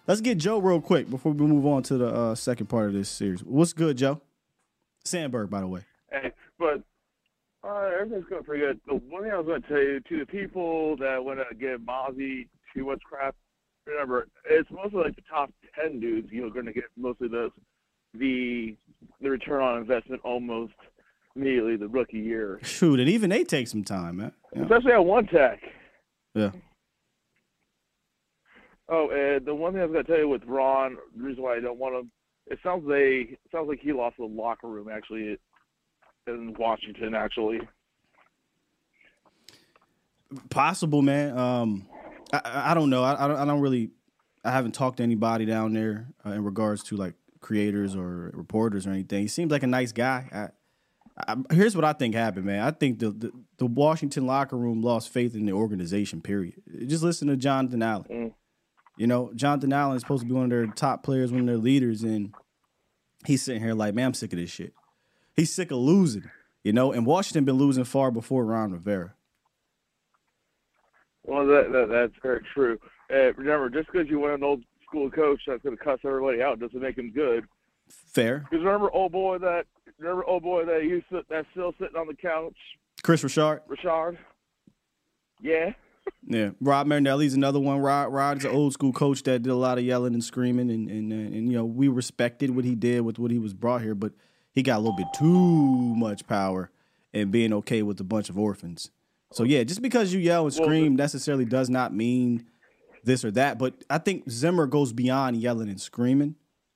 [0.08, 2.94] Let's get Joe real quick before we move on to the uh, second part of
[2.94, 3.44] this series.
[3.44, 4.22] What's good, Joe?
[5.06, 5.82] Sandberg, by the way.
[6.12, 6.82] Hey, but
[7.64, 8.80] uh, everything's going pretty good.
[8.88, 11.56] The one thing I was going to tell you to the people that want to
[11.56, 13.36] give Mazi too much crap,
[13.88, 16.28] remember it's mostly like the top ten dudes.
[16.32, 17.52] You're going to get mostly those
[18.14, 18.76] the
[19.22, 20.74] the return on investment almost
[21.36, 24.32] immediately the rookie year, Shoot, and even they take some time, man.
[24.56, 24.64] Yeah.
[24.64, 25.60] especially at one tech.
[26.36, 26.52] yeah.
[28.94, 31.42] Oh, and the one thing I was going to tell you with Ron, the reason
[31.44, 32.12] why I don't want him,
[32.48, 35.38] it sounds they it sounds like he lost the locker room actually
[36.28, 37.62] in Washington actually.
[40.50, 41.38] Possible, man.
[41.38, 41.88] Um,
[42.34, 43.04] I- I, I don't know.
[43.04, 43.38] I, I don't.
[43.38, 43.92] I don't really.
[44.44, 48.88] I haven't talked to anybody down there uh, in regards to like creators or reporters
[48.88, 49.22] or anything.
[49.22, 50.50] He seems like a nice guy.
[51.28, 52.62] I, I, here's what I think happened, man.
[52.64, 56.22] I think the, the the Washington locker room lost faith in the organization.
[56.22, 56.54] Period.
[56.88, 58.06] Just listen to Jonathan Allen.
[58.10, 58.34] Mm.
[58.98, 61.48] You know, Jonathan Allen is supposed to be one of their top players, one of
[61.48, 62.34] their leaders, and
[63.26, 64.74] he's sitting here like, man, I'm sick of this shit.
[65.36, 66.30] He's sick of losing.
[66.64, 69.16] You know, and Washington been losing far before Ron Rivera.
[71.24, 72.80] Well, that, that that's very true.
[73.12, 76.42] Uh, remember, just because you want an old school coach that's going to cuss everybody
[76.42, 77.46] out doesn't make him good.
[77.90, 78.46] Fair.
[78.50, 79.66] Because remember, old boy that
[79.98, 82.56] remember, old boy that you sit that's still sitting on the couch,
[83.04, 83.62] Kris Richard.
[83.68, 84.18] Richard.
[85.42, 85.74] Yeah,
[86.28, 87.80] Yeah, Rod Marinelli's another one.
[87.80, 90.90] Rod Rod's an old school coach that did a lot of yelling and screaming, and
[90.90, 93.82] and and, and you know we respected what he did with what he was brought
[93.82, 94.14] here, but
[94.54, 96.72] he got a little bit too much power
[97.14, 98.92] and being okay with a bunch of orphans.
[99.34, 102.46] So yeah, just because you yell and scream necessarily does not mean
[103.04, 103.58] this or that.
[103.58, 106.36] But I think Zimmer goes beyond yelling and screaming.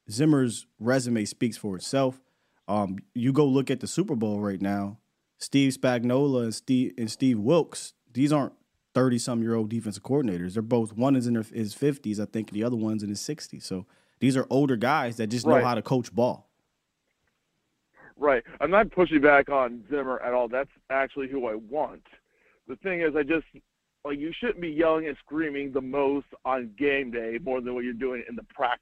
[0.09, 2.19] Zimmer's resume speaks for itself.
[2.67, 4.99] Um, you go look at the Super Bowl right now.
[5.37, 7.93] Steve Spagnuolo and Steve and Steve Wilks.
[8.13, 8.53] These aren't
[8.95, 10.53] thirty some year old defensive coordinators.
[10.53, 13.09] They're both one is in their, his fifties, I think, and the other one's in
[13.09, 13.65] his sixties.
[13.65, 13.85] So
[14.19, 16.49] these are older guys that just know how to coach ball.
[18.17, 18.43] right.
[18.61, 20.47] I'm not pushing back on Zimmer at all.
[20.47, 22.03] That's actually who I want.
[22.67, 23.45] The thing is, I just
[24.03, 27.83] like you shouldn't be yelling and screaming the most on game day more than what
[27.83, 28.81] you're doing in the practice.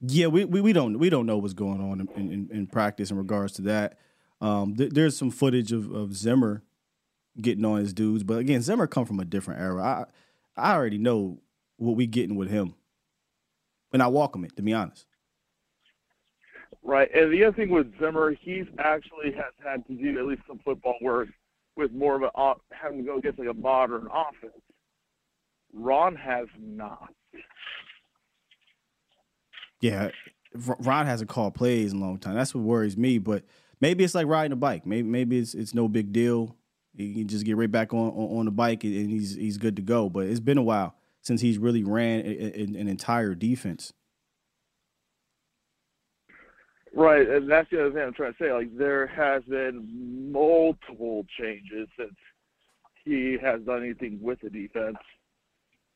[0.00, 3.10] Yeah, we, we, we don't we don't know what's going on in, in, in practice
[3.10, 3.98] in regards to that.
[4.40, 6.62] Um, th- there's some footage of, of Zimmer
[7.40, 9.82] getting on his dudes, but again, Zimmer come from a different era.
[9.82, 10.04] I
[10.56, 11.40] I already know
[11.76, 12.74] what we getting with him,
[13.92, 15.06] and I welcome it to be honest.
[16.82, 17.08] Right.
[17.12, 20.60] And the other thing with Zimmer, he's actually has had to do at least some
[20.64, 21.28] football work
[21.76, 24.62] with more of a op- having to go against like a modern offense.
[25.72, 27.12] Ron has not.
[29.80, 30.10] Yeah,
[30.54, 32.34] Ron hasn't called plays in a long time.
[32.34, 33.18] That's what worries me.
[33.18, 33.44] But
[33.80, 34.86] maybe it's like riding a bike.
[34.86, 36.56] Maybe maybe it's it's no big deal.
[36.96, 39.76] He can just get right back on on, on the bike and he's he's good
[39.76, 40.08] to go.
[40.08, 43.92] But it's been a while since he's really ran a- a- an entire defense.
[46.94, 48.52] Right, and that's the other thing I'm trying to say.
[48.52, 52.14] Like there has been multiple changes since
[53.04, 54.96] he has done anything with the defense.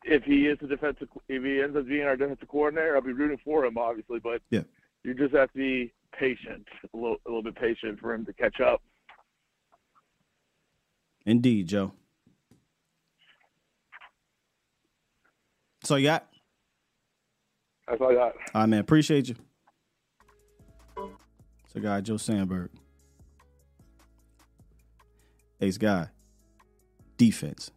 [0.04, 3.12] If he is the defensive, if he ends up being our defensive coordinator, I'll be
[3.12, 4.18] rooting for him, obviously.
[4.18, 4.62] But Yeah.
[5.04, 8.32] you just have to be patient, a little, a little bit patient for him to
[8.34, 8.82] catch up.
[11.30, 11.92] Indeed, Joe.
[15.84, 16.26] So you got,
[17.86, 18.34] That's all I got.
[18.52, 18.80] all right, man.
[18.80, 19.36] Appreciate you.
[20.96, 22.70] It's a guy, Joe Sandberg.
[25.60, 26.08] Ace guy.
[27.16, 27.70] Defense.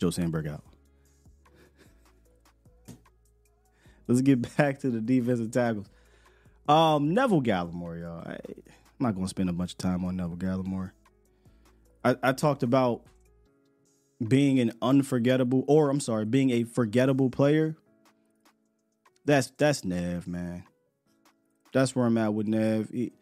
[0.00, 0.64] Joe Sandberg out.
[4.08, 5.90] Let's get back to the defensive tackles.
[6.66, 8.26] Um, Neville Gallimore, y'all.
[8.26, 10.92] I, I'm not gonna spend a bunch of time on Neville Gallimore.
[12.06, 13.02] I, I talked about
[14.26, 17.76] being an unforgettable, or I'm sorry, being a forgettable player.
[19.24, 20.62] That's that's Nev, man.
[21.72, 22.90] That's where I'm at with Nev.
[22.90, 23.12] He-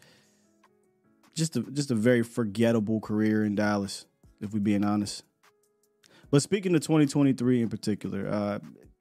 [1.35, 4.05] just a just a very forgettable career in Dallas,
[4.41, 5.25] if we're being honest.
[6.31, 8.59] But speaking of 2023 in particular, uh,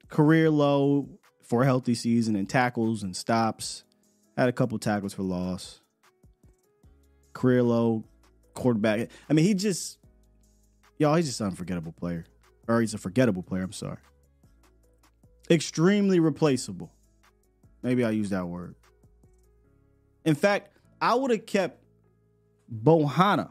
[0.08, 1.08] career low
[1.42, 3.84] for a healthy season in tackles and stops.
[4.36, 5.80] Had a couple tackles for loss.
[7.34, 8.02] Career low
[8.54, 9.10] quarterback.
[9.28, 9.98] I mean, he just
[10.98, 12.24] y'all, he's just an unforgettable player.
[12.66, 13.98] Or he's a forgettable player, I'm sorry.
[15.50, 16.90] Extremely replaceable.
[17.82, 18.74] Maybe I use that word.
[20.24, 21.84] In fact, I would have kept
[22.72, 23.50] Bohanna.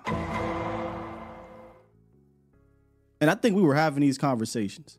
[3.22, 4.98] And I think we were having these conversations.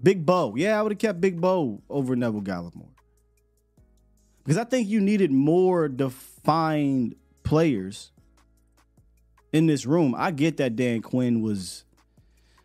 [0.00, 0.54] Big Bo.
[0.56, 2.94] Yeah, I would have kept Big Bo over Neville Gallimore.
[4.44, 5.88] Because I think you needed more
[6.48, 8.10] defined players
[9.52, 10.14] in this room.
[10.16, 11.84] I get that Dan Quinn was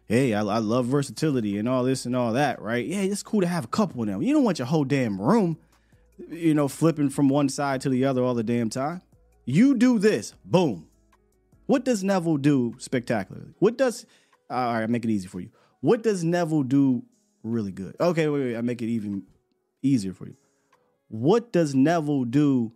[0.06, 2.86] hey, I, I love versatility and all this and all that, right?
[2.86, 4.22] Yeah, it's cool to have a couple of them.
[4.22, 5.58] You don't want your whole damn room,
[6.30, 9.02] you know, flipping from one side to the other all the damn time.
[9.44, 10.88] You do this, boom.
[11.66, 13.54] What does Neville do spectacularly?
[13.60, 14.06] What does
[14.50, 15.50] all right, I make it easy for you.
[15.82, 17.04] What does Neville do
[17.44, 17.98] really good?
[18.00, 19.24] Okay, wait, wait, I make it even
[19.82, 20.38] easier for you.
[21.10, 22.72] What does Neville do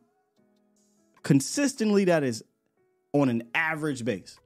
[1.27, 2.41] consistently that is
[3.11, 4.39] on an average base?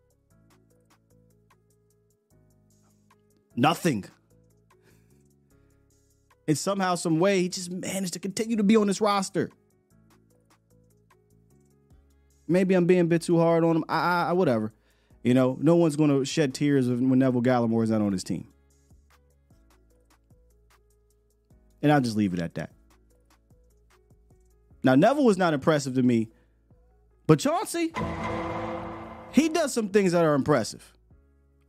[3.56, 4.04] Nothing.
[6.48, 9.52] And somehow, some way, he just managed to continue to be on this roster.
[12.48, 13.86] Maybe I'm being a bit too hard on him.
[13.88, 14.74] I, I whatever.
[15.22, 18.24] You know, no one's going to shed tears when Neville Gallimore is not on his
[18.24, 18.48] team.
[21.84, 22.72] And I'll just leave it at that.
[24.84, 26.30] Now, Neville was not impressive to me,
[27.32, 27.94] but Chauncey,
[29.32, 30.92] he does some things that are impressive.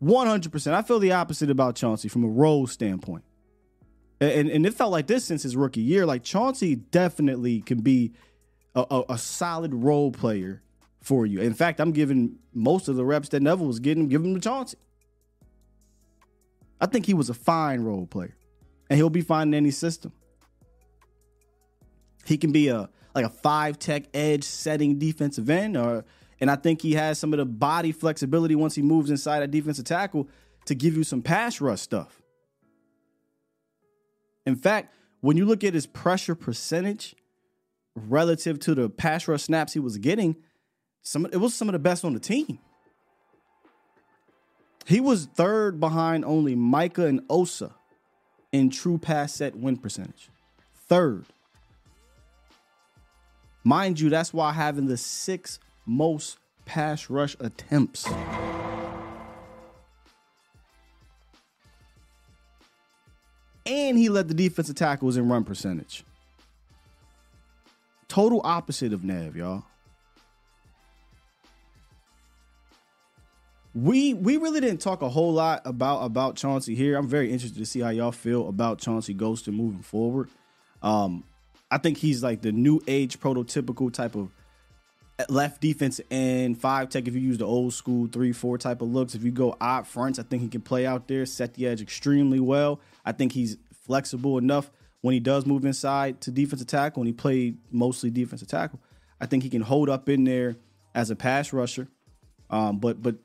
[0.03, 0.73] 100%.
[0.73, 3.23] I feel the opposite about Chauncey from a role standpoint.
[4.21, 6.05] And, and it felt like this since his rookie year.
[6.05, 8.11] Like Chauncey definitely can be
[8.75, 10.65] a, a, a solid role player
[11.01, 11.41] for you.
[11.41, 14.49] In fact, I'm giving most of the reps that Neville was getting, giving them to
[14.49, 14.79] Chauncey.
[16.81, 18.35] I think he was a fine role player,
[18.91, 20.11] and he'll be fine in any system.
[22.25, 26.05] He can be a like a five tech edge setting defensive end, or
[26.41, 29.47] and I think he has some of the body flexibility once he moves inside a
[29.47, 30.29] defensive tackle
[30.67, 32.23] to give you some pass rush stuff.
[34.45, 37.15] In fact, when you look at his pressure percentage
[37.95, 40.37] relative to the pass rush snaps he was getting,
[41.03, 42.59] some it was some of the best on the team.
[44.87, 47.75] He was third behind only Micah and Osa
[48.51, 50.29] in true pass set win percentage.
[50.75, 51.27] Third.
[53.65, 58.07] Mind you, that's why having the sixth most pass rush attempts.
[63.65, 66.05] And he led the defensive tackles in run percentage.
[68.09, 69.65] Total opposite of Nev, y'all.
[73.75, 76.97] we we really didn't talk a whole lot about about Chauncey here.
[76.97, 80.29] I'm very interested to see how y'all feel about Chauncey Golston moving forward.
[80.83, 81.25] Um,
[81.73, 84.29] I think he's like the new age prototypical type of
[85.31, 87.09] left defense and five tech.
[87.09, 89.87] If you use the old school three four type of looks, if you go odd
[89.87, 92.79] fronts, I think he can play out there, set the edge extremely well.
[93.07, 93.57] I think he's
[93.87, 97.01] flexible enough when he does move inside to defensive tackle.
[97.01, 98.79] When he played mostly defensive tackle,
[99.19, 100.57] I think he can hold up in there
[100.95, 101.89] as a pass rusher.
[102.51, 103.17] Um, but but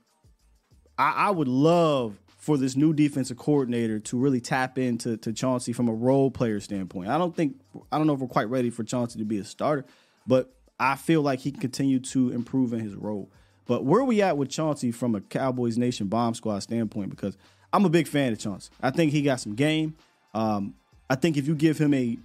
[0.98, 5.74] I, I would love for this new defensive coordinator to really tap into to Chauncey
[5.74, 7.10] from a role player standpoint.
[7.10, 7.60] I don't think
[7.92, 9.84] I don't know if we're quite ready for Chauncey to be a starter,
[10.26, 13.30] but I feel like he can continue to improve in his role.
[13.66, 17.10] But where are we at with Chauncey from a Cowboys Nation bomb squad standpoint?
[17.10, 17.36] Because
[17.74, 18.72] I'm a big fan of Chauncey.
[18.82, 19.98] I think he got some game.
[20.34, 20.74] Um,
[21.10, 22.18] I think if you give him a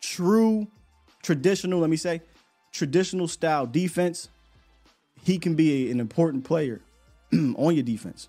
[0.00, 0.66] true
[1.22, 2.20] traditional, let me say,
[2.72, 4.28] traditional style defense,
[5.22, 6.80] he can be a, an important player
[7.32, 8.28] on your defense.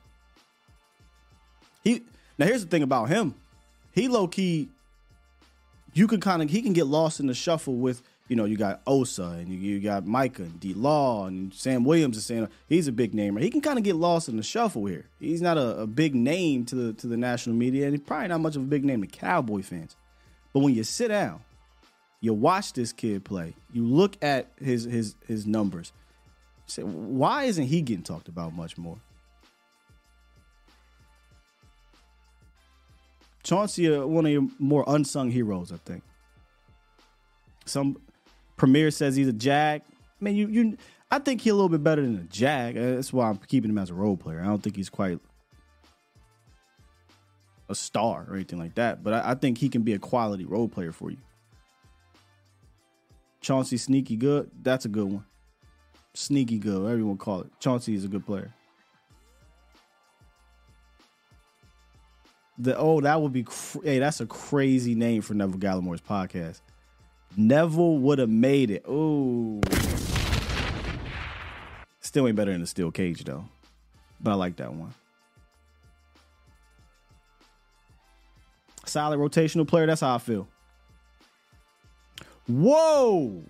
[1.84, 2.04] He
[2.38, 3.36] now here's the thing about him.
[3.92, 4.70] He low key,
[5.94, 8.58] you can kind of he can get lost in the shuffle with you know you
[8.58, 12.48] got Osa and you, you got Micah and D Law and Sam Williams is saying
[12.68, 13.38] he's a big name.
[13.38, 15.06] He can kind of get lost in the shuffle here.
[15.20, 18.28] He's not a, a big name to the to the national media and he's probably
[18.28, 19.96] not much of a big name to Cowboy fans.
[20.54, 21.42] But when you sit down,
[22.22, 25.92] you watch this kid play, you look at his his his numbers,
[26.70, 28.98] Say, why isn't he getting talked about much more?
[33.44, 36.04] Chauncey, uh, one of your more unsung heroes, I think.
[37.66, 37.98] Some
[38.58, 39.82] Premier says he's a jag.
[39.82, 40.78] I mean, you, you,
[41.10, 42.78] I think he's a little bit better than a jag.
[42.78, 44.42] Uh, that's why I'm keeping him as a role player.
[44.42, 45.20] I don't think he's quite
[47.70, 50.46] a star or anything like that, but I, I think he can be a quality
[50.46, 51.18] role player for you.
[53.42, 54.52] Chauncey sneaky good.
[54.62, 55.26] That's a good one
[56.14, 57.48] sneaky good, to call it.
[57.60, 58.54] Chauncey is a good player.
[62.62, 66.60] The oh, that would be cr- hey, that's a crazy name for Neville Gallimore's podcast.
[67.38, 68.84] Neville would have made it.
[68.86, 69.62] Oh,
[72.02, 73.46] still ain't better than the steel cage though,
[74.20, 74.94] but I like that one.
[78.86, 79.86] Solid rotational player.
[79.86, 80.48] That's how I feel.
[82.48, 83.42] Whoa.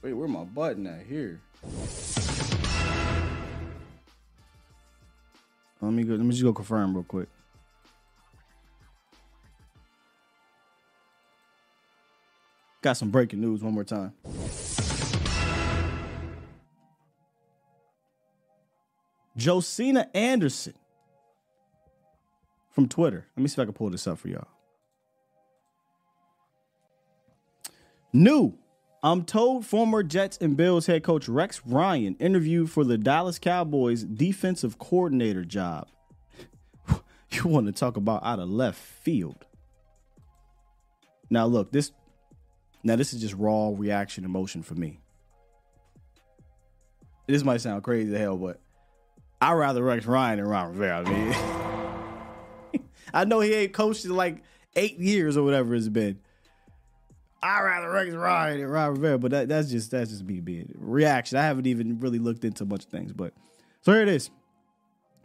[0.00, 1.40] Wait, where my button at here?
[5.82, 6.14] Let me go.
[6.14, 7.28] Let me just go confirm real quick.
[12.82, 14.12] Got some breaking news one more time.
[19.36, 20.74] Josina Anderson
[22.70, 23.26] from Twitter.
[23.36, 24.46] Let me see if I can pull this up for y'all.
[28.12, 28.54] New.
[29.04, 34.04] I'm told former Jets and Bills head coach Rex Ryan interviewed for the Dallas Cowboys
[34.04, 35.88] defensive coordinator job.
[37.30, 39.44] you want to talk about out of left field.
[41.30, 41.90] Now look, this
[42.84, 45.00] now this is just raw reaction emotion for me.
[47.26, 48.60] This might sound crazy as hell, but
[49.40, 51.02] I'd rather Rex Ryan than Ron Rivera.
[51.04, 52.84] I mean,
[53.14, 54.44] I know he ain't coached in like
[54.76, 56.20] eight years or whatever it's been.
[57.42, 60.72] I'd rather Rex Ryan than Ron Rivera, but that, that's just that's just me being
[60.78, 61.38] reaction.
[61.38, 63.32] I haven't even really looked into much things, but
[63.80, 64.30] so here it is.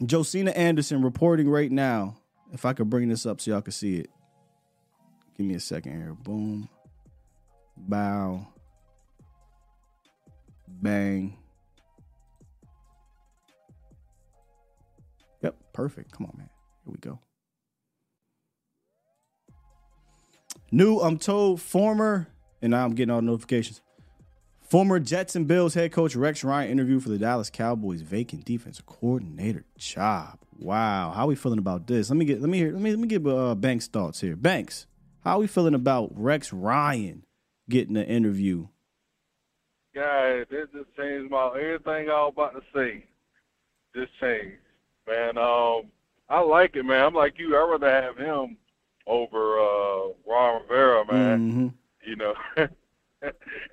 [0.06, 2.18] Josina Anderson reporting right now.
[2.54, 4.10] If I could bring this up so y'all can see it.
[5.38, 6.14] Give me a second here.
[6.14, 6.70] Boom.
[7.76, 8.48] Bow.
[10.68, 11.38] Bang.
[15.42, 16.12] Yep, perfect.
[16.12, 16.50] Come on, man.
[16.86, 17.20] Here we go.
[20.70, 22.28] New, I'm told, former,
[22.62, 23.82] and now I'm getting all the notifications.
[24.60, 28.86] Former Jets and Bills head coach Rex Ryan interviewed for the Dallas Cowboys vacant defensive
[28.86, 30.40] coordinator job.
[30.60, 32.10] Wow, how are we feeling about this?
[32.10, 34.36] Let me get let me hear let me let me give uh, Banks thoughts here.
[34.36, 34.88] Banks,
[35.24, 37.24] how are we feeling about Rex Ryan
[37.70, 38.68] getting an interview?
[39.96, 43.06] Guys, this just changed my everything I was about to say.
[43.96, 44.58] Just changed,
[45.08, 45.38] man.
[45.38, 45.84] Um,
[46.28, 47.06] I like it, man.
[47.06, 47.56] I'm like you.
[47.56, 48.58] I'd rather have him
[49.08, 51.52] over uh, Ron Rivera, man.
[51.52, 51.74] Mhm.
[52.08, 52.34] You know.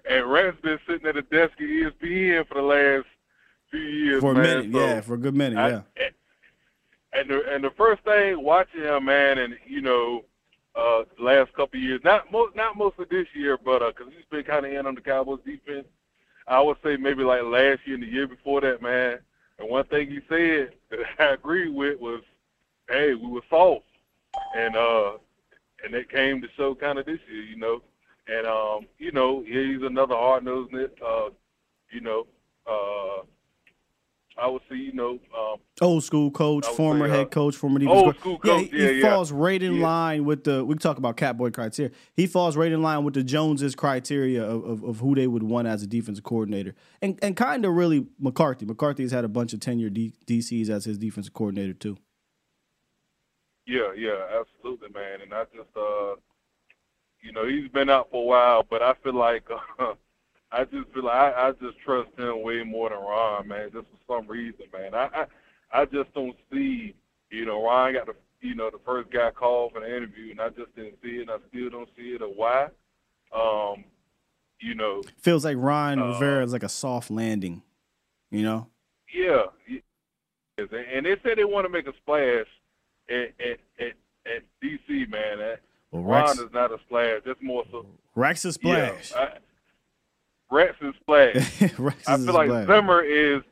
[0.09, 3.07] and Rex been sitting at the desk at ESPN for the last
[3.71, 4.43] few years, For a man.
[4.43, 6.09] minute, so yeah, for a good minute, I- yeah.
[7.13, 10.25] and the and the first thing watching him, man, and you know,
[10.75, 14.25] uh, the last couple of years, not most, not mostly this year, but because he's
[14.31, 15.87] been kind of in on the Cowboys defense.
[16.47, 19.19] I would say maybe like last year and the year before that, man.
[19.59, 22.23] And one thing he said that I agree with was,
[22.89, 23.85] "Hey, we were soft,"
[24.57, 25.13] and uh,
[25.85, 27.83] and it came to show kind of this year, you know.
[28.27, 31.29] And um, you know, he's another hard nosed, uh,
[31.93, 32.27] you know,
[32.67, 33.23] uh,
[34.37, 37.79] I would say, you know, um, Old school coach, former say, uh, head coach, former
[37.89, 39.09] old defensive school Yeah, coach, he, yeah, he yeah.
[39.11, 39.83] falls right in Yeah.
[39.83, 40.65] line with the.
[40.65, 41.93] We talk about Catboy criteria.
[42.15, 45.43] He falls right in line with the Joneses criteria of, of, of who they would
[45.43, 48.65] want as a defensive coordinator, and and kind of really McCarthy.
[48.65, 51.99] McCarthy has had a bunch of tenure D, DCs as his defensive coordinator too.
[53.67, 55.21] Yeah, yeah, absolutely, man.
[55.23, 56.15] And I just, uh,
[57.21, 59.45] you know, he's been out for a while, but I feel like,
[59.79, 59.95] uh,
[60.53, 63.71] I just feel like I, I just trust him way more than Ron, man.
[63.73, 64.95] Just for some reason, man.
[64.95, 65.27] I, I,
[65.73, 66.95] I just don't see,
[67.31, 70.41] you know, Ron got the, you know, the first guy called for the interview, and
[70.41, 72.23] I just didn't see it, and I still don't see it.
[72.23, 72.69] Or why?
[73.35, 73.85] Um,
[74.61, 77.63] you know, Feels like Ron Uh, Rivera is like a soft landing,
[78.31, 78.69] you know.
[79.13, 79.83] Yeah, y-
[80.59, 82.47] yes, and and they said they want to make a splash
[83.09, 83.93] at at at,
[84.27, 85.39] at DC, man.
[85.39, 87.23] That Well, Ron is not a splash.
[87.25, 87.87] That's more so.
[88.15, 89.13] Rex is splash.
[89.13, 91.63] Yeah, I, Rex is splash.
[91.79, 92.67] Rex I feel like splash.
[92.67, 93.43] Zimmer is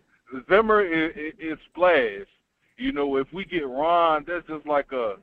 [0.48, 2.26] Zimmer is, is, is splash.
[2.78, 5.16] You know, if we get Ron, that's just like a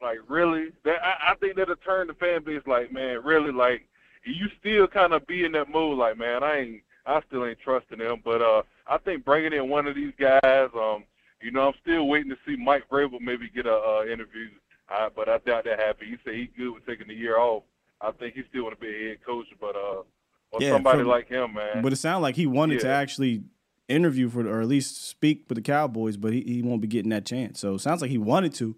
[0.00, 0.68] like really.
[0.84, 3.88] That I, I think that'll turn the fan base like, man, really like
[4.24, 7.58] you still kind of be in that mood, like, man, I ain't, I still ain't
[7.60, 8.20] trusting him.
[8.24, 11.04] But uh, I think bringing in one of these guys, um,
[11.42, 14.48] you know, I'm still waiting to see Mike Vrabel maybe get a uh, interview.
[14.88, 16.06] Uh, but I doubt that happen.
[16.06, 17.62] He said he's good with taking the year off.
[18.00, 20.02] I think he still want to be a head coach, but uh,
[20.50, 21.82] or Yeah, somebody like him, man.
[21.82, 23.44] But it sounded like he wanted to actually
[23.88, 27.10] interview for, or at least speak with the Cowboys, but he, he won't be getting
[27.10, 27.60] that chance.
[27.60, 28.76] So it sounds like he wanted to,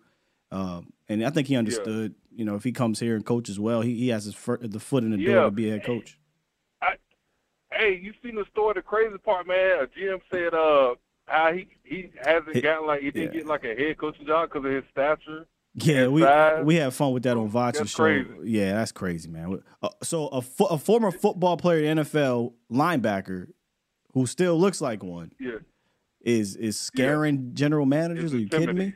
[0.52, 2.14] um, and I think he understood.
[2.36, 4.80] You know, if he comes here and coaches well, he, he has his fir- the
[4.80, 6.18] foot in the door to be a head coach.
[6.82, 6.96] I
[7.72, 8.74] Hey, you seen the story?
[8.74, 9.80] The crazy part, man.
[9.82, 10.94] A GM said uh
[11.26, 13.40] how he he hasn't gotten like he didn't yeah.
[13.40, 15.46] get like a head coaching job because of his stature.
[15.76, 16.64] Yeah, we size.
[16.64, 18.04] we have fun with that on Vacha's show.
[18.04, 18.30] crazy.
[18.44, 19.60] Yeah, that's crazy, man.
[19.82, 23.48] Uh, so a, fo- a former football player, NFL linebacker,
[24.12, 25.58] who still looks like one, Yeah,
[26.20, 28.26] is is scaring general managers.
[28.26, 28.94] It's Are you kidding me?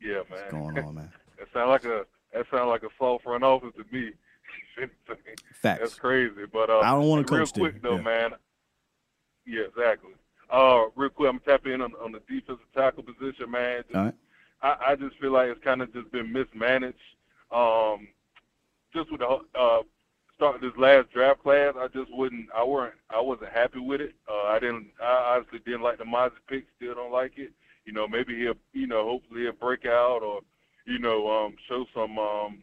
[0.00, 0.24] yeah, man.
[0.28, 1.12] What's going on, man?
[1.38, 4.12] That sound like a that sound like a soft front office to me.
[5.54, 5.80] Facts.
[5.80, 6.44] That's crazy.
[6.52, 8.02] But uh, I don't wanna coach there, quick though, yeah.
[8.02, 8.30] man.
[9.44, 10.12] Yeah, exactly.
[10.52, 13.82] Uh, real quick, I'm tapping in on, on the defensive tackle position, man.
[13.84, 14.14] Just right.
[14.62, 16.98] I, I just feel like it's kind of just been mismanaged.
[17.50, 18.08] Um,
[18.94, 19.82] just with the uh,
[20.36, 22.48] start of this last draft class, I just wouldn't.
[22.54, 22.94] I weren't.
[23.08, 24.14] I wasn't happy with it.
[24.28, 24.88] Uh, I didn't.
[25.02, 26.66] I obviously didn't like the Mazi pick.
[26.76, 27.52] Still don't like it.
[27.86, 28.54] You know, maybe he'll.
[28.74, 30.40] You know, hopefully he'll break out or,
[30.86, 32.58] you know, um, show some um,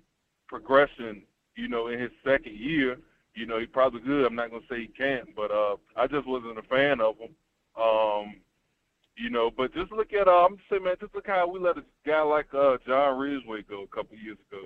[0.48, 1.24] progression.
[1.56, 2.98] You know, in his second year.
[3.34, 4.26] You know, he probably good.
[4.26, 7.30] I'm not gonna say he can't, but uh, I just wasn't a fan of him.
[7.80, 8.36] Um,
[9.18, 11.78] You know, but just look at uh, I'm saying, man, just look how we let
[11.78, 14.64] a guy like uh John Ridgeway go a couple years ago,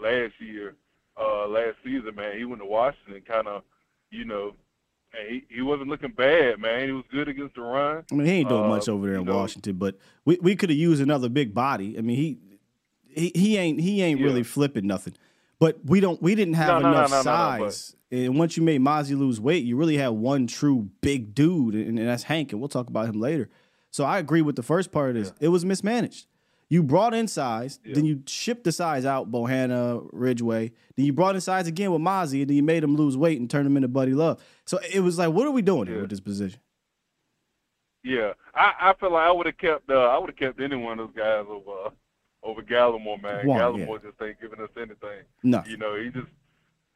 [0.00, 0.76] last year,
[1.20, 2.38] uh last season, man.
[2.38, 3.62] He went to Washington, kind of,
[4.10, 4.54] you know,
[5.12, 6.86] and he he wasn't looking bad, man.
[6.86, 8.04] He was good against the run.
[8.12, 10.54] I mean, he ain't doing Uh, much over there in know, Washington, but we, we
[10.54, 11.98] could have used another big body.
[11.98, 12.38] I mean, he
[13.12, 14.26] he, he ain't he ain't Yeah.
[14.26, 15.14] really flipping nothing.
[15.58, 17.96] But we don't we didn't have No, no, no, enough no, no, size.
[18.10, 21.98] and once you made Mazi lose weight, you really had one true big dude, and,
[21.98, 23.48] and that's Hank, and we'll talk about him later.
[23.90, 25.32] So I agree with the first part of this.
[25.40, 26.26] It was mismanaged.
[26.68, 30.72] You brought in size, then you shipped the size out, Bohanna, Ridgeway.
[30.96, 33.38] Then you brought in size again with Mazi, and then you made him lose weight
[33.40, 34.42] and turn him into Buddy Love.
[34.66, 36.58] So it was like, what are we doing here with this position?
[38.02, 40.76] Yeah, I I feel like I would have kept uh, I would have kept any
[40.76, 41.90] one of those guys over uh,
[42.46, 43.46] over Gallimore, man.
[43.46, 45.24] One, Gallimore just ain't giving us anything.
[45.42, 45.62] No.
[45.66, 46.28] You know, he just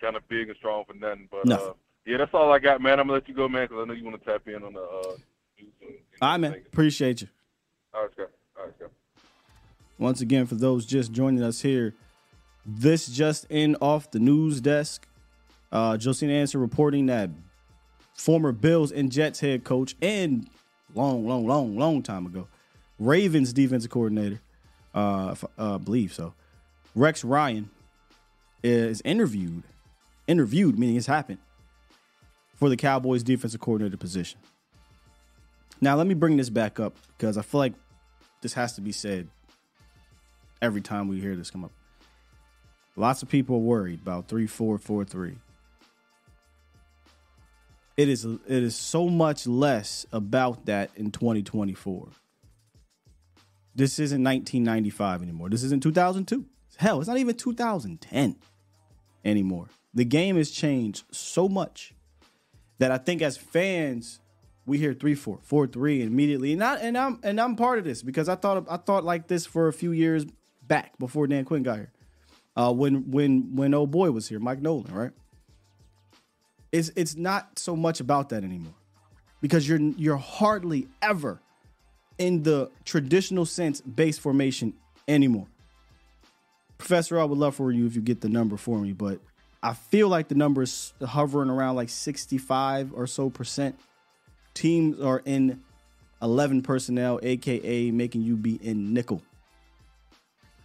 [0.01, 1.29] kind of big and strong for nothing.
[1.31, 1.69] But Nothing.
[1.69, 1.73] uh,
[2.07, 2.99] yeah, that's all I got, man.
[3.01, 4.73] I'm gonna let you go, man, because I know you want to tap in on
[4.73, 4.81] the.
[4.81, 5.17] Uh,
[5.59, 6.53] news and- and All right, man.
[6.55, 7.29] Appreciate you.
[7.93, 8.31] All right, Scott.
[8.59, 8.91] All right, Scott.
[9.99, 11.95] Once again, for those just joining us here,
[12.65, 15.07] this just in off the news desk.
[15.73, 17.31] Uh, Josina reporting that
[18.15, 20.49] former Bills and Jets head coach and
[20.95, 22.49] long, long, long, long time ago,
[22.99, 24.41] Ravens defensive coordinator,
[24.95, 26.35] uh, uh, believe so,
[26.95, 27.71] Rex Ryan
[28.63, 29.63] is interviewed,
[30.27, 31.39] interviewed meaning it's happened
[32.57, 34.39] for the Cowboys defensive coordinator position.
[35.81, 37.73] Now let me bring this back up because I feel like
[38.43, 39.29] this has to be said
[40.61, 41.73] every time we hear this come up.
[42.97, 45.39] Lots of people are worried about three four four three.
[47.97, 52.09] It is it is so much less about that in 2024.
[53.75, 55.49] This isn't 1995 anymore.
[55.49, 56.45] This isn't 2002.
[56.77, 58.37] Hell, it's not even 2010
[59.25, 59.67] anymore.
[59.93, 61.95] The game has changed so much
[62.79, 64.21] that I think as fans
[64.67, 67.85] we hear three four four three immediately and I, and I'm and I'm part of
[67.85, 70.25] this because I thought I thought like this for a few years
[70.67, 71.93] back before Dan Quinn got here.
[72.57, 75.11] Uh, when when when old boy was here, Mike Nolan, right?
[76.73, 78.75] It's it's not so much about that anymore
[79.41, 81.41] because you're you're hardly ever
[82.21, 84.75] in the traditional sense base formation
[85.09, 85.47] anymore.
[86.77, 89.21] Professor, I would love for you if you get the number for me, but
[89.63, 93.81] I feel like the number is hovering around like 65 or so percent.
[94.53, 95.63] Teams are in
[96.21, 99.23] 11 personnel, aka making you be in nickel.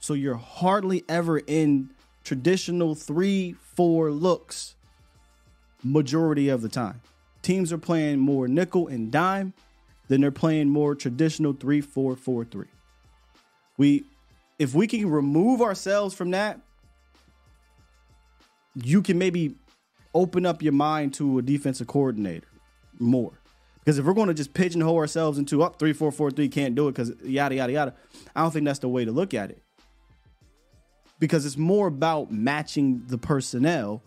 [0.01, 1.89] So you're hardly ever in
[2.25, 4.75] traditional three, four looks
[5.83, 7.01] majority of the time.
[7.41, 9.53] Teams are playing more nickel and dime
[10.07, 12.67] than they're playing more traditional three, four, four, three.
[13.77, 14.05] We
[14.57, 16.61] if we can remove ourselves from that,
[18.75, 19.55] you can maybe
[20.13, 22.47] open up your mind to a defensive coordinator
[22.99, 23.33] more.
[23.79, 26.73] Because if we're going to just pigeonhole ourselves into up three, four, four, three, can't
[26.73, 27.93] do it because yada yada yada,
[28.35, 29.61] I don't think that's the way to look at it.
[31.19, 34.01] Because it's more about matching the personnel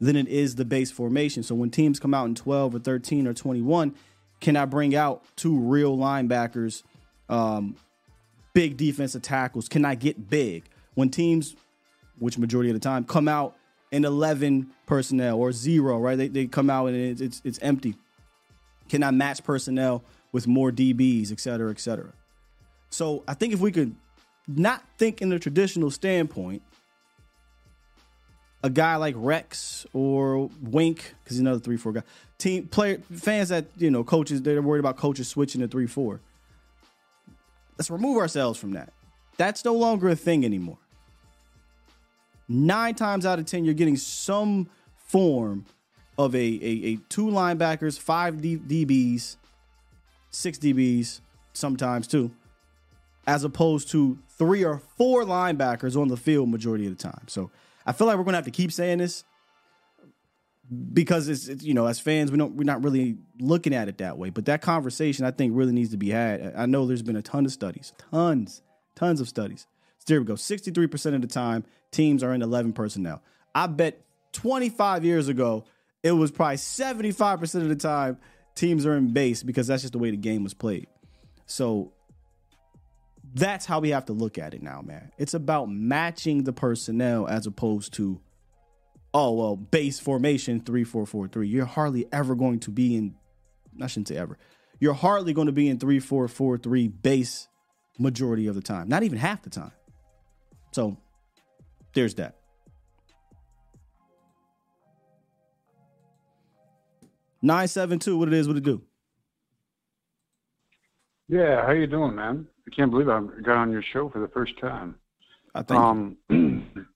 [0.00, 1.42] than it is the base formation.
[1.42, 3.94] So when teams come out in 12 or 13 or 21,
[4.40, 6.82] can I bring out two real linebackers,
[7.28, 7.76] um,
[8.54, 9.68] big defensive tackles?
[9.68, 10.64] Can I get big?
[10.94, 11.54] When teams,
[12.18, 13.56] which majority of the time, come out
[13.92, 16.16] in 11 personnel or zero, right?
[16.16, 17.96] They, they come out and it's, it's, it's empty.
[18.88, 22.12] Can I match personnel with more DBs, et cetera, et cetera?
[22.88, 23.94] So I think if we could
[24.48, 26.62] not think in the traditional standpoint,
[28.62, 32.02] a guy like Rex or Wink, because he's another three four guy.
[32.38, 36.20] Team player fans that you know coaches they're worried about coaches switching to three four.
[37.78, 38.92] Let's remove ourselves from that.
[39.36, 40.78] That's no longer a thing anymore.
[42.48, 45.64] Nine times out of ten, you're getting some form
[46.18, 49.36] of a a, a two linebackers, five D, DBs,
[50.30, 51.20] six DBs,
[51.52, 52.30] sometimes two,
[53.26, 57.24] as opposed to three or four linebackers on the field majority of the time.
[57.26, 57.50] So
[57.86, 59.24] I feel like we're gonna have to keep saying this
[60.92, 63.98] because it's, it's you know as fans we don't we're not really looking at it
[63.98, 64.30] that way.
[64.30, 66.54] But that conversation I think really needs to be had.
[66.56, 68.62] I know there's been a ton of studies, tons,
[68.94, 69.66] tons of studies.
[69.98, 70.34] So there we go.
[70.34, 73.22] 63% of the time teams are in 11 personnel.
[73.54, 74.00] I bet
[74.32, 75.64] 25 years ago
[76.02, 78.18] it was probably 75% of the time
[78.54, 80.86] teams are in base because that's just the way the game was played.
[81.46, 81.92] So
[83.34, 85.12] that's how we have to look at it now, man.
[85.18, 88.20] It's about matching the personnel as opposed to,
[89.14, 91.48] oh well, base formation three four four three.
[91.48, 93.14] You're hardly ever going to be in.
[93.80, 94.38] I shouldn't say ever.
[94.80, 97.48] You're hardly going to be in three four four three base
[97.98, 98.88] majority of the time.
[98.88, 99.72] Not even half the time.
[100.72, 100.96] So
[101.94, 102.36] there's that.
[107.42, 108.18] Nine seven two.
[108.18, 108.48] What it is?
[108.48, 108.82] What it do?
[111.28, 112.48] Yeah, how you doing, man?
[112.70, 114.94] I can't believe I got on your show for the first time.
[115.54, 116.16] I thank um,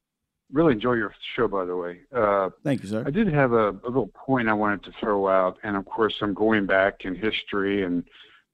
[0.52, 2.00] really enjoy your show, by the way.
[2.14, 3.02] Uh, Thank you, sir.
[3.04, 6.14] I did have a, a little point I wanted to throw out, and of course,
[6.22, 8.04] I'm going back in history and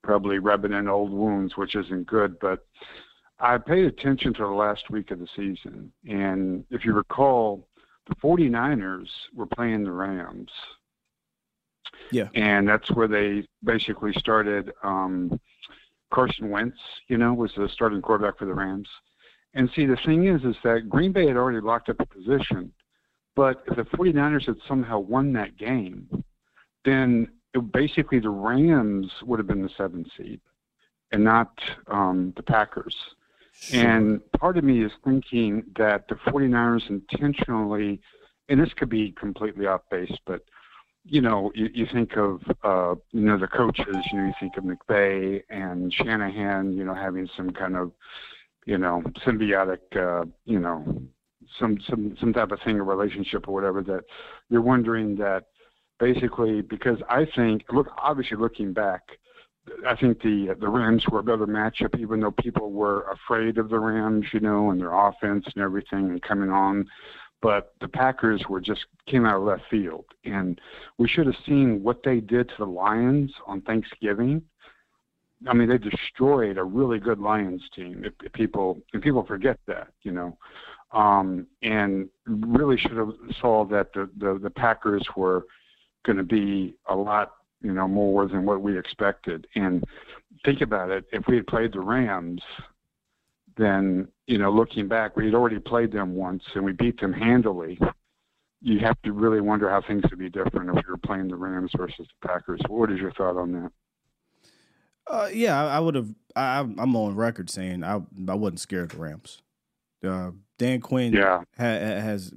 [0.03, 2.39] probably rubbing in old wounds, which isn't good.
[2.41, 2.66] But
[3.39, 7.68] I paid attention to the last week of the season, and if you recall,
[8.09, 10.51] the 49ers were playing the Rams.
[12.12, 12.29] Yeah.
[12.35, 14.73] And that's where they basically started.
[14.83, 15.39] Um,
[16.13, 18.89] Carson Wentz, you know, was the starting quarterback for the Rams.
[19.55, 22.73] And see, the thing is, is that Green Bay had already locked up a position,
[23.35, 26.09] but if the 49ers had somehow won that game,
[26.85, 30.41] then it, basically the Rams would have been the seventh seed
[31.13, 31.59] and not
[31.89, 32.95] um, the Packers.
[33.73, 38.01] And part of me is thinking that the 49ers intentionally,
[38.49, 40.43] and this could be completely off base, but
[41.05, 44.57] you know, you, you think of uh, you know the coaches, you know, you think
[44.57, 47.93] of McVay and Shanahan, you know, having some kind of
[48.67, 51.03] you know symbiotic, uh, you know,
[51.59, 53.83] some some some type of thing, a relationship or whatever.
[53.83, 54.05] That
[54.51, 55.45] you're wondering that
[55.99, 59.03] basically because I think look obviously looking back,
[59.87, 63.71] I think the the Rams were a better matchup, even though people were afraid of
[63.71, 66.87] the Rams, you know, and their offense and everything and coming on
[67.43, 70.61] but the Packers were just came out of left field, and
[70.99, 74.43] we should have seen what they did to the Lions on Thanksgiving.
[75.49, 78.03] I mean, they destroyed a really good Lions team.
[78.05, 80.36] If, if people if people forget that, you know,
[80.93, 85.47] um, and really should have saw that the the, the Packers were
[86.05, 87.32] going to be a lot
[87.62, 89.47] you know more than what we expected.
[89.55, 89.82] And
[90.45, 92.43] think about it: if we had played the Rams,
[93.61, 97.13] then you know, looking back, we had already played them once and we beat them
[97.13, 97.79] handily.
[98.63, 101.37] You have to really wonder how things would be different if we were playing the
[101.37, 102.61] Rams versus the Packers.
[102.69, 103.73] What is your thought on that?
[105.07, 106.15] Uh, yeah, I, I would have.
[106.37, 109.43] I, I'm on record saying I I wasn't scared of the Rams.
[110.07, 111.43] Uh, Dan Quinn Yeah.
[111.59, 112.33] ha, has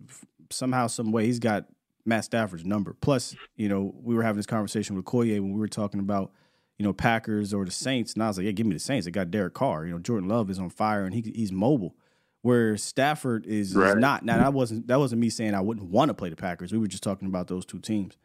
[0.50, 1.66] somehow, some way, he's got
[2.06, 2.96] Matt Stafford's number.
[3.02, 6.32] Plus, you know, we were having this conversation with Koye when we were talking about,
[6.84, 9.06] you know, Packers or the Saints, and I was like, yeah, give me the Saints.
[9.06, 9.86] They got Derek Carr.
[9.86, 11.96] You know, Jordan Love is on fire and he he's mobile.
[12.42, 14.26] Where Stafford is, is not.
[14.26, 16.74] Now that wasn't that wasn't me saying I wouldn't want to play the Packers.
[16.74, 18.18] We were just talking about those two teams.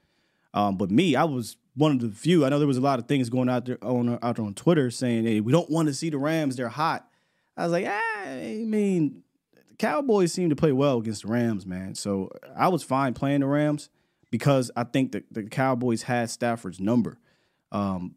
[0.53, 2.45] Um, but me, I was one of the few.
[2.45, 4.55] I know there was a lot of things going out there on out there on
[4.55, 6.57] Twitter saying, "Hey, we don't want to see the Rams.
[6.57, 7.09] They're hot."
[7.57, 9.23] I was like, ah, I mean,
[9.55, 11.95] the Cowboys seem to play well against the Rams, man.
[11.95, 13.89] So I was fine playing the Rams
[14.33, 17.19] because I think that the Cowboys had Stafford's number.
[17.71, 18.17] Um,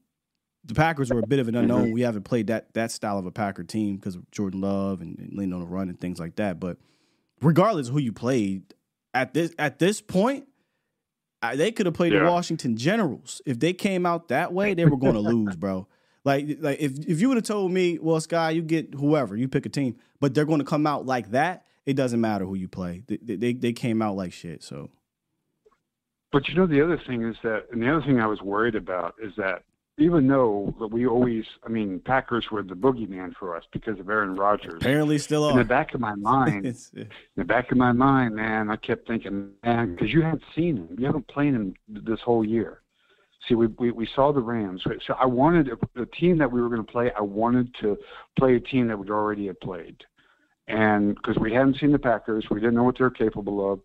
[0.64, 1.86] the Packers were a bit of an unknown.
[1.86, 1.94] Mm-hmm.
[1.94, 5.18] We haven't played that that style of a Packer team because of Jordan Love and,
[5.18, 6.60] and leaning on the run and things like that.
[6.60, 6.78] But
[7.42, 8.74] regardless of who you played
[9.14, 10.48] at this at this point,
[11.42, 13.42] I, they could have played the Washington Generals.
[13.46, 15.88] If they came out that way, they were going to lose, bro.
[16.24, 19.48] Like, like if if you would have told me, well, Sky, you get whoever, you
[19.48, 21.66] pick a team, but they're going to come out like that.
[21.88, 23.02] It doesn't matter who you play.
[23.08, 24.62] They, they they came out like shit.
[24.64, 24.92] So
[26.32, 28.76] But you know, the other thing is that, and the other thing I was worried
[28.76, 29.64] about is that
[29.98, 34.10] even though that we always, I mean, Packers were the boogeyman for us because of
[34.10, 34.82] Aaron Rodgers.
[34.82, 36.66] apparently, still In the back of my mind,
[36.98, 40.44] uh, in the back of my mind, man, I kept thinking, man, because you haven't
[40.56, 42.82] seen him, you haven't played him this whole year.
[43.48, 45.00] See, we we, we saw the Rams, right?
[45.06, 47.12] so I wanted the team that we were going to play.
[47.18, 47.98] I wanted to
[48.38, 49.98] play a team that we already had played,
[50.68, 53.80] and because we hadn't seen the Packers, we didn't know what they're capable of.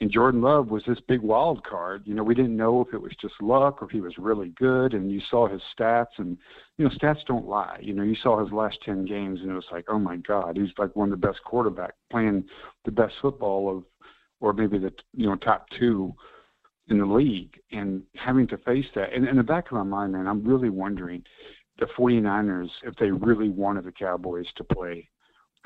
[0.00, 2.02] And Jordan Love was this big wild card.
[2.04, 4.48] You know, we didn't know if it was just luck or if he was really
[4.58, 4.92] good.
[4.92, 6.36] And you saw his stats, and
[6.76, 7.78] you know, stats don't lie.
[7.80, 10.56] You know, you saw his last ten games, and it was like, oh my God,
[10.56, 12.44] he's like one of the best quarterbacks playing
[12.84, 13.84] the best football of,
[14.40, 16.12] or maybe the you know top two
[16.88, 17.60] in the league.
[17.70, 20.70] And having to face that, and in the back of my mind, man, I'm really
[20.70, 21.22] wondering
[21.78, 25.08] the 49ers if they really wanted the Cowboys to play.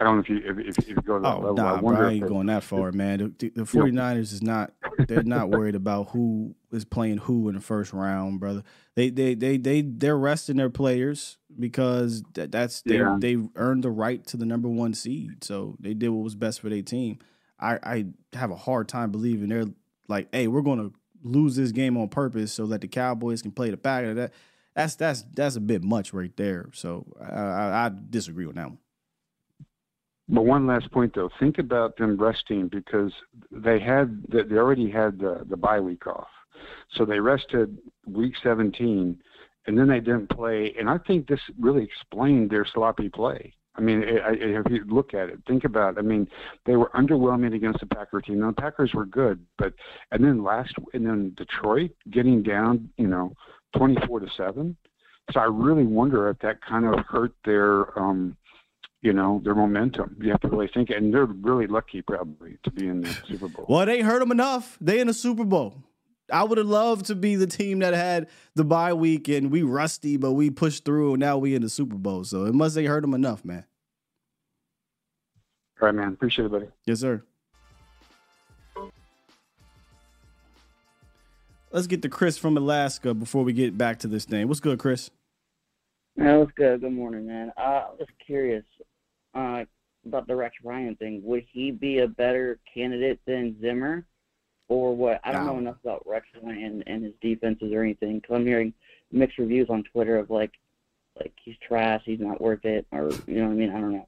[0.01, 1.55] I don't know if you if, if you go to that Oh, level.
[1.57, 3.19] nah, I bro, I ain't they- going that far, man.
[3.19, 4.73] The, the, the 49ers is not
[5.09, 8.63] they're not worried about who is playing who in the first round, brother.
[8.95, 13.17] They they they they they're resting their players because that, that's they Yeah.
[13.19, 15.43] they earned the right to the number 1 seed.
[15.45, 17.19] So they did what was best for their team.
[17.59, 19.67] I I have a hard time believing they're
[20.09, 20.93] like, "Hey, we're going to
[21.25, 24.33] lose this game on purpose so that the Cowboys can play the Packers." That
[24.75, 26.71] that's that's that's a bit much right there.
[26.73, 28.79] So I I, I disagree with that one.
[30.29, 33.13] But one last point, though, think about them resting because
[33.51, 36.29] they had they already had the the bye week off,
[36.95, 39.19] so they rested week 17,
[39.67, 40.75] and then they didn't play.
[40.79, 43.55] And I think this really explained their sloppy play.
[43.75, 45.97] I mean, if you look at it, think about.
[45.97, 46.01] It.
[46.01, 46.27] I mean,
[46.67, 48.41] they were underwhelming against the Packer team.
[48.41, 49.73] Now the Packers were good, but
[50.11, 53.33] and then last and then Detroit getting down, you know,
[53.77, 54.77] 24 to seven.
[55.33, 58.37] So I really wonder if that kind of hurt their, um,
[59.03, 60.17] you know, their momentum.
[60.21, 63.49] You have to really think, and they're really lucky probably to be in the Super
[63.49, 63.67] Bowl.
[63.69, 64.77] Well, they hurt them enough.
[64.81, 65.77] They in the Super Bowl.
[66.31, 69.63] I would have loved to be the team that had the bye week and we
[69.63, 72.25] rusty, but we pushed through and now we in the Super Bowl.
[72.25, 73.65] So it must have hurt them enough, man.
[75.81, 76.09] All right, man.
[76.09, 76.67] Appreciate it, buddy.
[76.85, 77.23] Yes, sir.
[81.71, 84.49] Let's get to Chris from Alaska before we get back to this thing.
[84.49, 85.11] What's good, Chris?
[86.17, 86.81] That was good.
[86.81, 87.53] Good morning, man.
[87.57, 88.65] Uh, I was curious
[89.39, 89.65] uh,
[90.05, 91.21] about the Rex Ryan thing.
[91.25, 94.05] Would he be a better candidate than Zimmer,
[94.69, 95.21] or what?
[95.23, 98.21] I don't know enough about Rex Ryan and his defenses or anything.
[98.21, 98.75] Cause I'm hearing
[99.13, 100.53] mixed reviews on Twitter of like,
[101.17, 103.71] like he's trash, he's not worth it, or you know what I mean?
[103.71, 104.07] I don't know.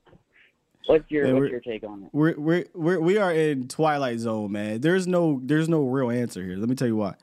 [0.87, 2.11] What's your Yeah, What's your take on it?
[2.13, 4.81] We're we're we're we are in twilight zone, man.
[4.81, 6.57] There's no there's no real answer here.
[6.57, 7.15] Let me tell you why.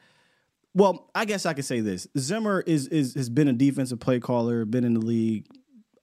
[0.74, 4.20] Well, I guess I could say this: Zimmer is is has been a defensive play
[4.20, 5.48] caller, been in the league,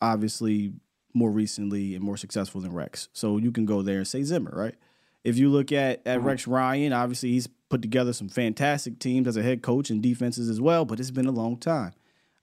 [0.02, 0.72] obviously
[1.14, 3.08] more recently and more successful than Rex.
[3.12, 4.74] So you can go there and say Zimmer, right?
[5.22, 9.36] If you look at at Rex Ryan, obviously he's put together some fantastic teams as
[9.36, 11.92] a head coach and defenses as well, but it's been a long time.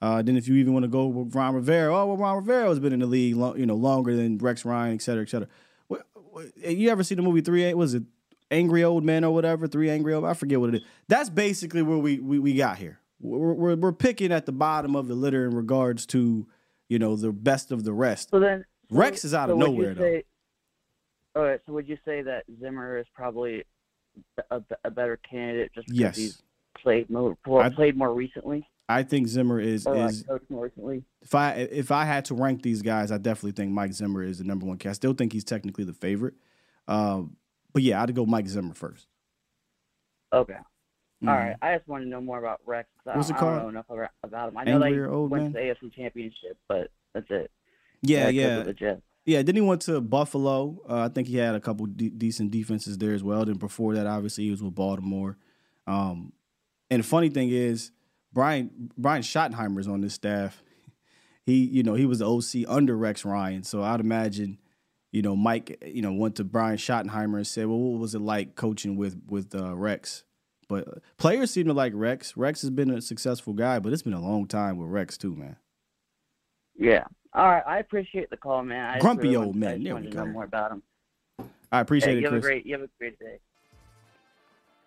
[0.01, 2.69] Uh, then if you even want to go with Ron Rivera, oh well, Ron Rivera
[2.69, 5.47] has been in the league, you know, longer than Rex Ryan, et cetera, et cetera.
[5.88, 7.72] What, what, you ever see the movie Three?
[7.76, 8.03] Was it
[8.49, 9.67] Angry Old Men or whatever?
[9.67, 10.26] Three Angry Old.
[10.26, 10.82] I forget what it is.
[11.07, 12.99] That's basically where we we, we got here.
[13.19, 16.47] We're, we're we're picking at the bottom of the litter in regards to
[16.92, 18.30] you know the best of the rest.
[18.32, 20.02] So then, so- Rex is out so of nowhere though.
[20.02, 20.24] say-
[21.38, 21.62] All right.
[21.66, 23.64] So would you say that Zimmer is probably
[24.52, 26.16] a, a better candidate just because Yes.
[26.18, 26.44] he's
[26.78, 30.66] played more more- I- played more recently, I think Zimmer is or is like more
[30.66, 31.06] recently?
[31.22, 34.39] if I if I had to rank these guys, I definitely think Mike Zimmer is
[34.39, 34.78] the number one.
[34.86, 36.34] I still think he's technically the favorite,
[36.89, 37.38] um,
[37.72, 39.08] but yeah, I'd go Mike Zimmer first.
[40.34, 40.58] Okay.
[41.24, 41.30] Mhm.
[41.30, 41.55] All right.
[41.61, 42.89] I just want to know more about Rex.
[43.05, 44.57] I, What's don't- it I don't know enough about, about him.
[44.57, 45.53] I know Angrier Old went Man?
[45.53, 47.51] to the AFC Championship, but that's it.
[48.01, 48.78] Yeah, yeah, with
[49.26, 49.43] yeah.
[49.43, 50.82] Then he went to Buffalo.
[50.89, 53.45] Uh, I think he had a couple de- decent defenses there as well.
[53.45, 55.38] Then before that, obviously, he was with Baltimore.
[55.86, 56.34] Um,
[56.89, 57.91] and the funny thing is,
[58.34, 60.63] Brian Brian Schottenheimer's on this staff.
[61.43, 63.63] He, you know, he was the OC under Rex Ryan.
[63.63, 64.59] So I'd imagine,
[65.11, 68.22] you know, Mike, you know, went to Brian Schottenheimer and said, "Well, what was it
[68.22, 70.24] like coaching with with uh, Rex?"
[70.72, 72.38] But players seem to like Rex.
[72.38, 75.36] Rex has been a successful guy, but it's been a long time with Rex too,
[75.36, 75.57] man.
[76.78, 77.03] Yeah.
[77.34, 77.63] All right.
[77.67, 78.86] I appreciate the call, man.
[78.86, 79.84] I Grumpy really old man.
[79.84, 80.32] There we to know go.
[80.32, 80.82] more about him.
[81.74, 82.45] I appreciate Hey, it, you have Chris.
[82.45, 82.65] a great.
[82.65, 83.39] You have a great day.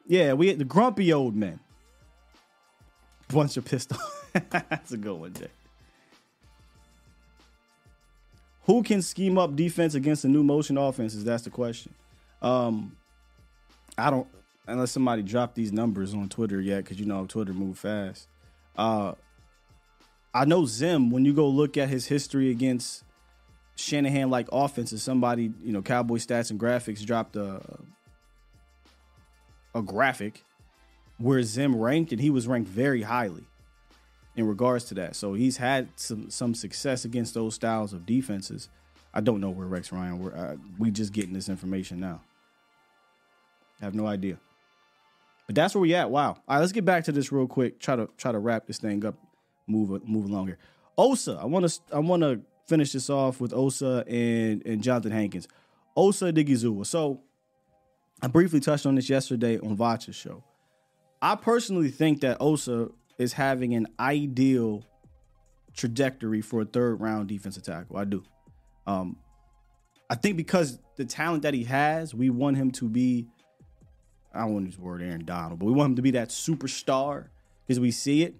[0.06, 1.60] Yeah, we the grumpy old men.
[3.28, 3.98] Bunch of pistol.
[4.32, 5.48] That's a good one, Jay.
[8.62, 11.24] Who can scheme up defense against the new motion offenses?
[11.24, 11.92] That's the question.
[12.40, 12.96] Um,
[13.98, 14.26] I don't
[14.66, 18.28] unless somebody dropped these numbers on Twitter yet, because you know Twitter move fast.
[18.76, 19.12] Uh,
[20.32, 21.10] I know Zim.
[21.10, 23.04] When you go look at his history against
[23.76, 27.60] Shanahan like offenses, somebody you know Cowboy Stats and Graphics dropped a
[29.74, 30.44] a graphic
[31.18, 33.44] where Zim ranked, and he was ranked very highly
[34.36, 35.16] in regards to that.
[35.16, 38.68] So he's had some some success against those styles of defenses.
[39.12, 40.18] I don't know where Rex Ryan.
[40.18, 42.20] We're uh, we just getting this information now.
[43.80, 44.38] I have no idea.
[45.46, 46.10] But that's where we at.
[46.10, 46.30] Wow.
[46.30, 47.78] All right, let's get back to this real quick.
[47.80, 49.16] Try to try to wrap this thing up.
[49.66, 50.58] Move move along here.
[50.96, 55.12] Osa, I want to I want to finish this off with Osa and and Jonathan
[55.12, 55.48] Hankins.
[55.96, 56.86] Osa Odighizuwa.
[56.86, 57.20] So
[58.22, 60.42] I briefly touched on this yesterday on Vacha's show.
[61.20, 64.84] I personally think that Osa is having an ideal
[65.74, 67.96] trajectory for a third round defensive tackle.
[67.96, 68.22] I do.
[68.86, 69.16] Um,
[70.08, 73.28] I think because the talent that he has, we want him to be.
[74.34, 76.12] I don't want to use the word Aaron Donald, but we want him to be
[76.12, 77.28] that superstar
[77.66, 78.34] because we see it.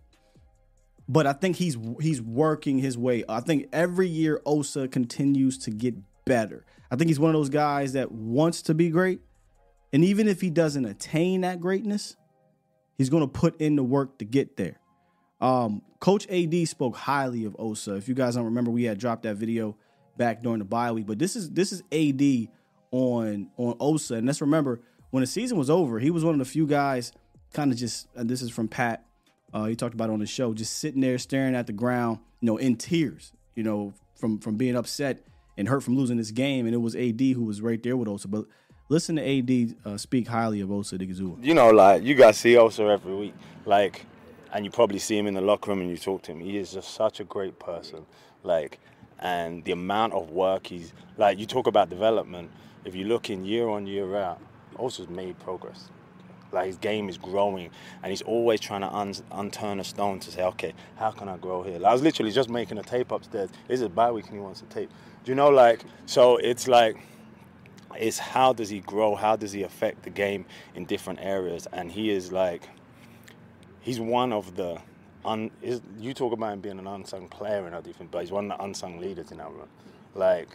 [1.08, 3.24] But I think he's he's working his way.
[3.28, 6.64] I think every year Osa continues to get better.
[6.90, 9.20] I think he's one of those guys that wants to be great,
[9.92, 12.16] and even if he doesn't attain that greatness,
[12.96, 14.80] he's going to put in the work to get there.
[15.40, 17.96] Um, Coach AD spoke highly of Osa.
[17.96, 19.76] If you guys don't remember, we had dropped that video
[20.16, 21.06] back during the bye week.
[21.06, 22.48] But this is this is AD
[22.90, 24.80] on on Osa, and let's remember
[25.14, 27.12] when the season was over, he was one of the few guys
[27.52, 28.08] kind of just.
[28.16, 29.06] And this is from Pat.
[29.52, 32.46] Uh, he talked about on the show, just sitting there staring at the ground, you
[32.46, 35.24] know, in tears, you know, from from being upset
[35.56, 36.66] and hurt from losing this game.
[36.66, 38.26] And it was AD who was right there with Osa.
[38.26, 38.46] But
[38.88, 41.44] listen to AD uh, speak highly of Osa Odighizuwa.
[41.44, 43.34] you know, like you guys see Osa every week,
[43.66, 44.06] like,
[44.52, 46.40] and you probably see him in the locker room and you talk to him.
[46.40, 48.04] He is just such a great person,
[48.42, 48.80] like,
[49.20, 51.38] and the amount of work he's like.
[51.38, 52.50] You talk about development.
[52.84, 54.40] If you look in year on year out,
[54.78, 55.90] Osa's made progress.
[56.54, 57.70] like his game is growing,
[58.02, 61.36] and he's always trying to un- unturn a stone to say, okay, how can I
[61.36, 61.78] grow here?
[61.78, 63.50] Like, I was literally just making a tape upstairs.
[63.68, 64.90] This Is it bye week and he wants to tape?
[65.24, 66.96] Do you know, like, so it's like,
[67.96, 69.14] it's how does he grow?
[69.14, 71.66] How does he affect the game in different areas?
[71.72, 72.68] And he is like,
[73.80, 74.80] he's one of the,
[75.24, 78.32] un, is, you talk about him being an unsung player in our defense, but he's
[78.32, 79.68] one of the unsung leaders in our run.
[80.14, 80.48] Like,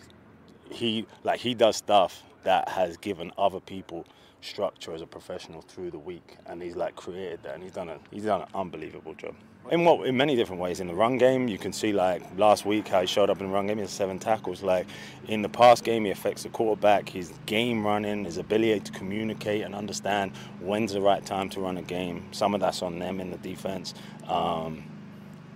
[0.72, 4.05] he like he does stuff that has given other people
[4.41, 7.89] structure as a professional through the week, and he's like created that, and he's done
[7.89, 9.35] a he's done an unbelievable job.
[9.71, 10.79] In what in many different ways.
[10.79, 13.47] In the run game, you can see like last week how he showed up in
[13.47, 13.77] the run game.
[13.77, 14.63] He has seven tackles.
[14.63, 14.87] Like
[15.27, 17.09] in the pass game, he affects the quarterback.
[17.09, 21.77] His game running, his ability to communicate and understand when's the right time to run
[21.77, 22.25] a game.
[22.31, 23.93] Some of that's on them in the defense.
[24.27, 24.85] Um,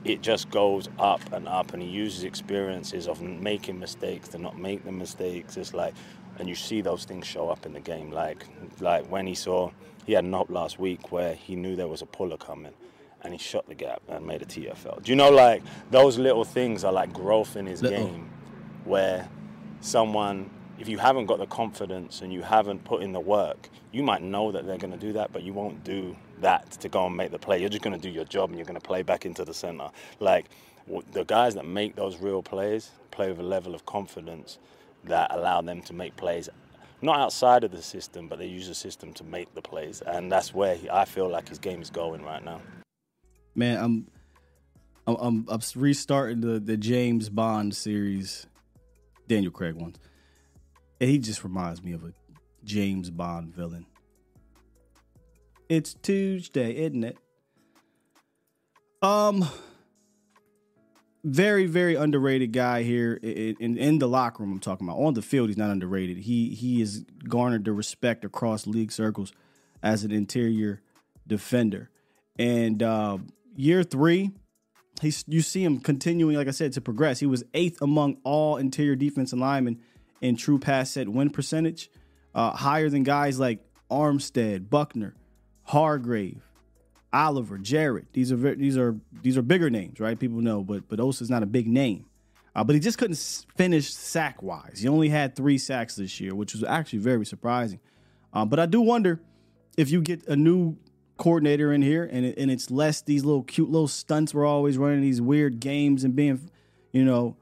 [0.05, 4.57] it just goes up and up and he uses experiences of making mistakes to not
[4.57, 5.93] make the mistakes it's like
[6.39, 8.45] and you see those things show up in the game like
[8.79, 9.69] like when he saw
[10.05, 12.73] he had an op last week where he knew there was a puller coming
[13.23, 15.01] and he shut the gap and made a TFL.
[15.01, 18.05] Do you know like those little things are like growth in his Little.
[18.05, 18.29] game
[18.83, 19.29] where
[19.79, 24.03] someone if you haven't got the confidence and you haven't put in the work, you
[24.03, 27.05] might know that they're going to do that, but you won't do that to go
[27.05, 27.59] and make the play.
[27.59, 29.53] You're just going to do your job and you're going to play back into the
[29.53, 29.91] center.
[30.19, 30.47] Like
[31.11, 34.57] the guys that make those real plays play with a level of confidence
[35.05, 36.49] that allow them to make plays
[37.03, 40.31] not outside of the system, but they use the system to make the plays, and
[40.31, 42.61] that's where he, I feel like his game is going right now.
[43.55, 44.07] Man, I'm
[45.05, 48.47] I'm I'm, restarting the the James Bond series,
[49.27, 49.97] Daniel Craig ones,
[51.01, 52.13] and he just reminds me of a
[52.63, 53.85] James Bond villain.
[55.67, 57.17] It's Tuesday, isn't it?
[59.01, 59.45] Um,
[61.23, 64.51] very very underrated guy here in, in in the locker room.
[64.51, 65.49] I'm talking about on the field.
[65.49, 66.17] He's not underrated.
[66.17, 69.31] He he has garnered the respect across league circles
[69.81, 70.81] as an interior
[71.27, 71.89] defender.
[72.37, 73.19] And uh,
[73.55, 74.31] year three,
[75.01, 77.19] he's you see him continuing, like I said, to progress.
[77.19, 79.79] He was eighth among all interior defensive linemen
[80.21, 81.89] in true pass set win percentage,
[82.33, 83.59] uh, higher than guys like
[83.91, 85.15] Armstead, Buckner,
[85.63, 86.41] Hargrave,
[87.13, 88.07] Oliver, Jared.
[88.11, 90.19] These are these are these are bigger names, right?
[90.19, 92.05] People know, but but Osa's not a big name.
[92.55, 93.17] Uh, but he just couldn't
[93.55, 94.79] finish sack wise.
[94.81, 97.79] He only had three sacks this year, which was actually very surprising.
[98.31, 99.21] Um, but I do wonder
[99.75, 100.77] if you get a new
[101.17, 104.77] coordinator in here and it, and it's less these little cute little stunts we're always
[104.77, 106.49] running these weird games and being,
[106.91, 107.35] you know,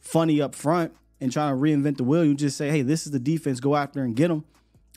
[0.00, 2.24] funny up front and trying to reinvent the wheel.
[2.24, 3.60] You just say, hey, this is the defense.
[3.60, 4.44] Go after and get them.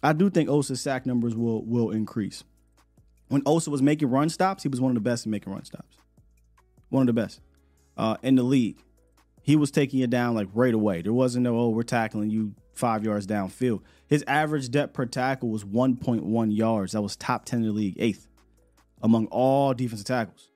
[0.03, 2.43] I do think Osa's sack numbers will will increase.
[3.27, 5.65] When Osa was making run stops, he was one of the best in making run
[5.65, 5.97] stops.
[6.89, 7.41] One of the best
[7.97, 8.81] uh, in the league.
[9.41, 11.01] He was taking it down like right away.
[11.01, 13.81] There wasn't no, oh, we're tackling you five yards downfield.
[14.07, 16.93] His average depth per tackle was 1.1 yards.
[16.93, 18.27] That was top 10 in the league, eighth
[19.01, 20.49] among all defensive tackles.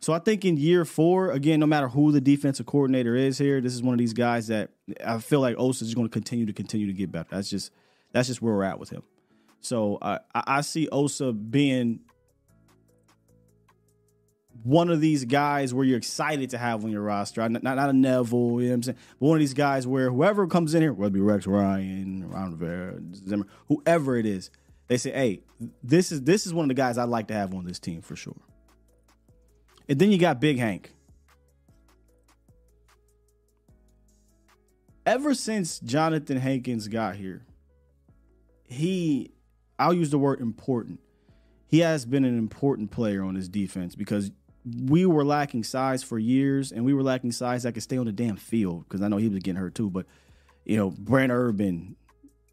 [0.00, 3.60] So I think in year four, again, no matter who the defensive coordinator is here,
[3.60, 4.70] this is one of these guys that
[5.04, 7.28] I feel like Osa is going to continue to continue to get better.
[7.30, 7.72] That's just
[8.12, 9.02] that's just where we're at with him.
[9.60, 12.00] So I I see Osa being
[14.62, 17.48] one of these guys where you're excited to have on your roster.
[17.48, 18.98] Not, not, not a Neville, you know what I'm saying?
[19.20, 22.28] But one of these guys where whoever comes in here, whether it be Rex Ryan,
[22.28, 24.50] Ron Rivera, Zimmer, whoever it is,
[24.88, 25.40] they say, hey,
[25.82, 28.02] this is this is one of the guys I'd like to have on this team
[28.02, 28.36] for sure.
[29.88, 30.92] And then you got Big Hank.
[35.04, 37.46] Ever since Jonathan Hankins got here,
[38.64, 39.30] he,
[39.78, 41.00] I'll use the word important.
[41.68, 44.30] He has been an important player on his defense because
[44.64, 48.06] we were lacking size for years, and we were lacking size that could stay on
[48.06, 48.84] the damn field.
[48.88, 50.06] Because I know he was getting hurt too, but
[50.64, 51.96] you know, Brent Urban,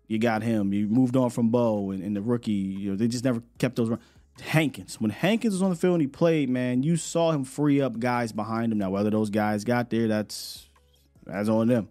[0.08, 0.74] you got him.
[0.74, 2.52] You moved on from Bo and, and the rookie.
[2.52, 3.90] You know, they just never kept those.
[3.90, 4.00] Run.
[4.42, 7.82] Hankins, when Hankins was on the field and he played, man, you saw him free
[7.82, 8.80] up guys behind him.
[8.80, 10.68] Now, whether those guys got there, that's
[11.26, 11.88] that's on them.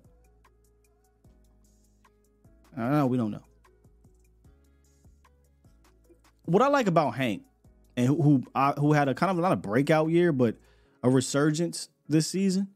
[2.76, 3.06] I don't know.
[3.06, 3.42] We don't know.
[6.52, 7.44] What I like about Hank,
[7.96, 8.44] and who who,
[8.78, 10.56] who had a kind of not a breakout year, but
[11.02, 12.68] a resurgence this season,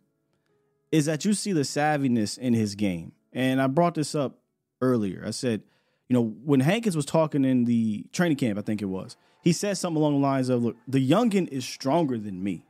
[0.91, 3.13] is that you see the savviness in his game.
[3.35, 4.39] And I brought this up
[4.81, 5.23] earlier.
[5.27, 5.61] I said,
[6.09, 9.53] you know, when Hankins was talking in the training camp, I think it was, he
[9.53, 12.63] said something along the lines of, look, the youngin is stronger than me,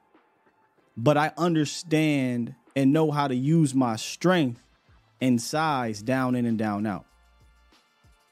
[0.97, 4.61] but I understand and know how to use my strength
[5.21, 7.07] and size down in and down out.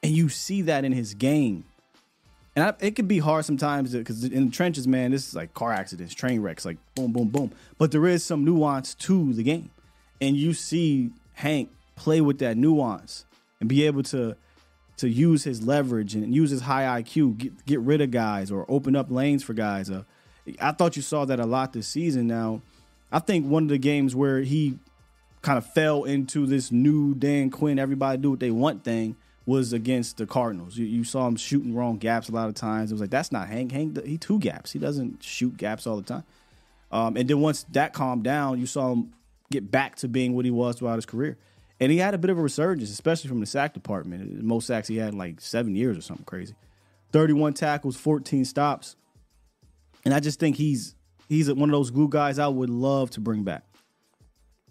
[0.03, 1.63] And you see that in his game.
[2.55, 5.53] And I, it could be hard sometimes because in the trenches, man, this is like
[5.53, 7.51] car accidents, train wrecks, like boom, boom, boom.
[7.77, 9.71] But there is some nuance to the game.
[10.21, 13.25] And you see Hank play with that nuance
[13.59, 14.35] and be able to
[14.97, 18.65] to use his leverage and use his high IQ, get, get rid of guys or
[18.69, 19.89] open up lanes for guys.
[19.89, 20.03] Uh,
[20.61, 22.27] I thought you saw that a lot this season.
[22.27, 22.61] Now,
[23.11, 24.79] I think one of the games where he
[25.41, 29.73] kind of fell into this new Dan Quinn, everybody do what they want thing was
[29.73, 30.77] against the Cardinals.
[30.77, 32.91] You, you saw him shooting wrong gaps a lot of times.
[32.91, 33.71] It was like that's not Hank.
[33.71, 34.71] Hank he two gaps.
[34.71, 36.23] He doesn't shoot gaps all the time.
[36.91, 39.13] Um, and then once that calmed down, you saw him
[39.51, 41.37] get back to being what he was throughout his career.
[41.79, 44.41] And he had a bit of a resurgence, especially from the sack department.
[44.43, 46.55] Most sacks he had in like seven years or something crazy.
[47.11, 48.95] 31 tackles, 14 stops.
[50.05, 50.95] And I just think he's
[51.27, 53.63] he's one of those glue guys I would love to bring back.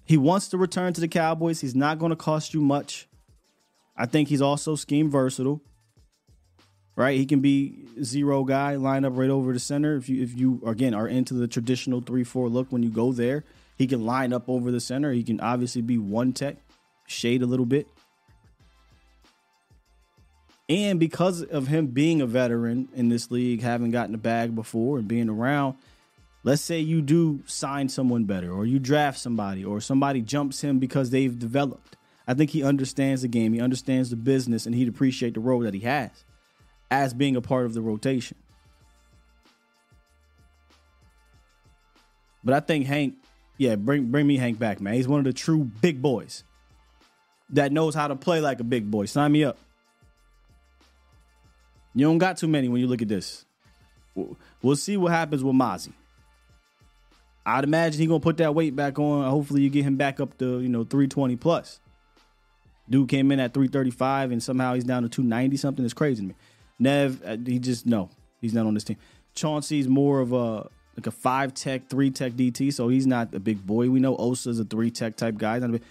[0.04, 1.60] He wants to return to the Cowboys.
[1.60, 3.08] He's not going to cost you much.
[3.96, 5.60] I think he's also scheme versatile.
[6.96, 7.18] Right?
[7.18, 9.96] He can be zero guy, line up right over the center.
[9.96, 13.42] If you if you again are into the traditional 3-4 look when you go there,
[13.76, 15.12] he can line up over the center.
[15.12, 16.56] He can obviously be one tech,
[17.08, 17.88] shade a little bit.
[20.68, 24.98] And because of him being a veteran in this league, having gotten the bag before
[24.98, 25.76] and being around,
[26.42, 30.78] let's say you do sign someone better or you draft somebody or somebody jumps him
[30.78, 31.96] because they've developed.
[32.26, 35.60] I think he understands the game, he understands the business, and he'd appreciate the role
[35.60, 36.10] that he has
[36.90, 38.36] as being a part of the rotation.
[42.42, 43.14] But I think Hank,
[43.58, 44.94] yeah, bring bring me Hank back, man.
[44.94, 46.44] He's one of the true big boys
[47.50, 49.06] that knows how to play like a big boy.
[49.06, 49.58] Sign me up.
[51.94, 53.44] You don't got too many when you look at this.
[54.62, 55.92] We'll see what happens with Mazi.
[57.46, 59.28] I'd imagine he's gonna put that weight back on.
[59.28, 61.80] Hopefully, you get him back up to you know 320 plus.
[62.88, 65.84] Dude came in at 335 and somehow he's down to 290 something.
[65.84, 66.34] It's crazy to me.
[66.78, 68.10] Nev, uh, he just no,
[68.40, 68.96] he's not on this team.
[69.34, 73.40] Chauncey's more of a like a five tech, three tech DT, so he's not a
[73.40, 73.90] big boy.
[73.90, 75.58] We know Osa's a three tech type guy.
[75.60, 75.82] Big,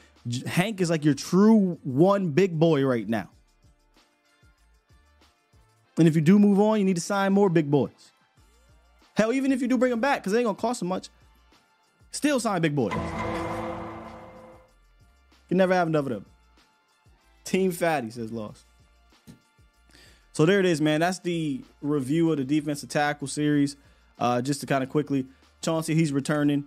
[0.46, 3.30] Hank is like your true one big boy right now.
[5.98, 8.12] And if you do move on, you need to sign more big boys.
[9.16, 11.10] Hell, even if you do bring them back, because they ain't gonna cost so much,
[12.12, 12.94] still sign big boys.
[15.50, 16.26] You never have enough of them.
[17.44, 18.66] Team Fatty says lost.
[20.32, 21.02] So there it is, man.
[21.02, 23.76] That's the review of the defensive tackle series.
[24.18, 25.26] Uh, just to kind of quickly,
[25.62, 26.66] Chauncey, he's returning.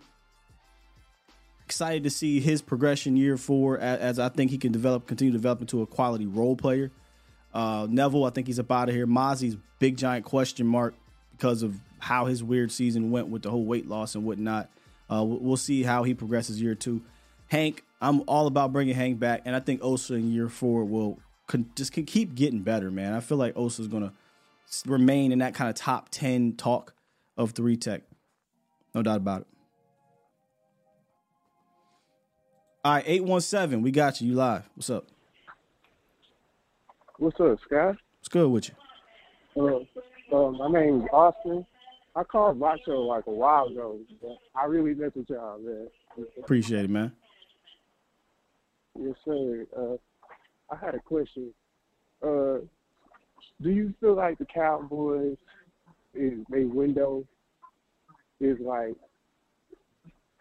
[1.64, 5.32] Excited to see his progression year four, as, as I think he can develop, continue
[5.32, 6.90] to develop into a quality role player.
[7.52, 9.06] Uh, Neville, I think he's up out of here.
[9.06, 10.94] Mazi's big giant question mark
[11.32, 14.68] because of how his weird season went with the whole weight loss and whatnot.
[15.10, 17.02] Uh, we'll see how he progresses year two.
[17.48, 21.18] Hank, I'm all about bringing Hank back, and I think Osa in year four will
[21.46, 23.14] con- just can keep getting better, man.
[23.14, 24.12] I feel like Osa's gonna
[24.84, 26.94] remain in that kind of top ten talk
[27.36, 28.02] of three tech,
[28.94, 29.46] no doubt about it.
[32.84, 34.28] All right, eight one seven, we got you.
[34.28, 34.68] You live.
[34.74, 35.06] What's up?
[37.18, 37.96] What's up, Scott?
[38.20, 38.74] What's good with you?
[39.56, 41.64] Uh, uh, my name's Austin.
[42.14, 43.98] I called Rock Show like a while ago.
[44.20, 45.88] But I really miss y'all, man.
[46.38, 47.12] Appreciate it, man.
[49.00, 49.66] Yes, sir.
[49.76, 51.52] Uh, I had a question.
[52.22, 52.58] Uh,
[53.62, 55.36] do you feel like the Cowboys
[56.14, 57.24] is a window
[58.40, 58.94] is like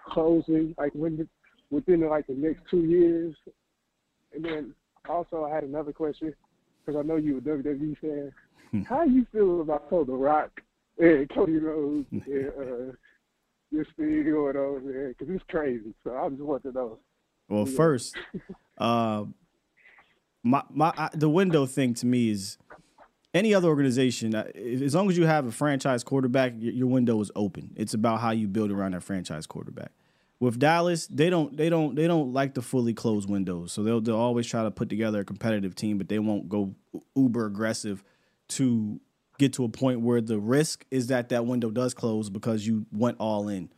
[0.09, 1.27] closing, like when
[1.69, 3.35] within like the next two years?
[4.33, 4.73] And then
[5.09, 6.33] also, I had another question
[6.85, 8.85] because I know you a WWE fan.
[8.89, 10.61] How you feel about Cody Rock
[10.97, 12.91] and Cody Rhodes and uh,
[13.71, 15.09] this thing going on there?
[15.09, 15.93] Because it's crazy.
[16.03, 16.99] So I just want to know.
[17.47, 18.15] Well, first,
[18.77, 19.25] uh,
[20.43, 22.57] my my I, the window thing to me is
[23.33, 24.33] any other organization.
[24.33, 27.71] uh, As long as you have a franchise quarterback, your, your window is open.
[27.75, 29.91] It's about how you build around that franchise quarterback.
[30.39, 34.01] With Dallas, they don't they don't they don't like to fully close windows, so they'll
[34.01, 36.75] they'll always try to put together a competitive team, but they won't go
[37.15, 38.03] uber aggressive
[38.49, 38.99] to
[39.37, 42.85] get to a point where the risk is that that window does close because you
[42.91, 43.69] went all in.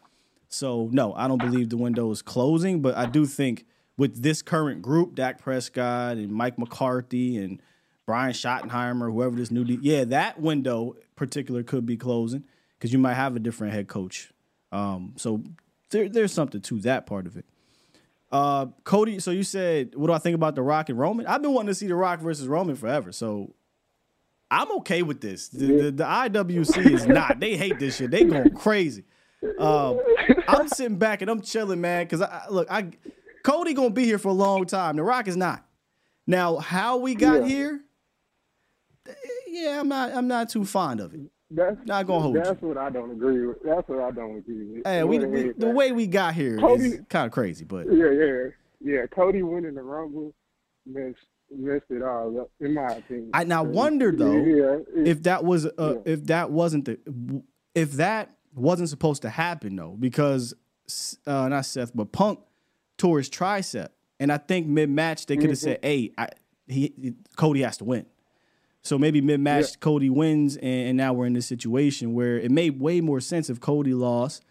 [0.50, 3.66] So no, I don't believe the window is closing, but I do think
[3.98, 7.62] with this current group, Dak Prescott and Mike McCarthy and
[8.06, 12.44] Brian Schottenheimer, whoever this new, de- yeah, that window particular could be closing
[12.78, 14.32] because you might have a different head coach.
[14.72, 15.44] Um, so
[15.90, 17.46] there, there's something to that part of it.
[18.32, 21.26] Uh, Cody, so you said, what do I think about The Rock and Roman?
[21.28, 23.54] I've been wanting to see The Rock versus Roman forever, so
[24.52, 25.50] I'm okay with this.
[25.50, 27.40] The, the, the IWC is not.
[27.40, 28.12] They hate this shit.
[28.12, 29.04] They going crazy.
[29.60, 30.00] Um,
[30.48, 32.06] I'm sitting back and I'm chilling, man.
[32.06, 32.92] Because I look, I
[33.44, 34.96] Cody gonna be here for a long time.
[34.96, 35.64] The Rock is not.
[36.26, 37.48] Now, how we got Yeah.
[37.48, 37.82] here?
[39.08, 39.14] eh,
[39.48, 40.12] Yeah, I'm not.
[40.14, 41.22] I'm not too fond of it.
[41.50, 42.44] That's Not gonna hold you.
[42.44, 43.58] That's what I don't agree with.
[43.64, 44.86] That's what I don't agree with.
[44.86, 48.12] Hey, we, we the way we got here is Cody- kind of crazy, but Yeah,
[48.12, 48.44] yeah,
[48.82, 49.06] yeah.
[49.08, 50.34] Cody winning the Rumble,
[50.86, 51.16] man.
[51.50, 53.30] messed it all up, in my opinion.
[53.34, 57.00] I now wonder though yeah, it- if that was uh, if that wasn't the
[57.74, 60.54] if that wasn't supposed to happen though because
[61.26, 62.40] uh, not Seth but Punk
[62.98, 63.90] tore his tricep.
[64.20, 66.30] And I think mid match they could have said hey I,
[66.68, 68.06] he Cody has to win.
[68.82, 72.52] So maybe mid match Cody wins and, and now we're in this situation where it
[72.52, 74.44] made way more sense if Cody lost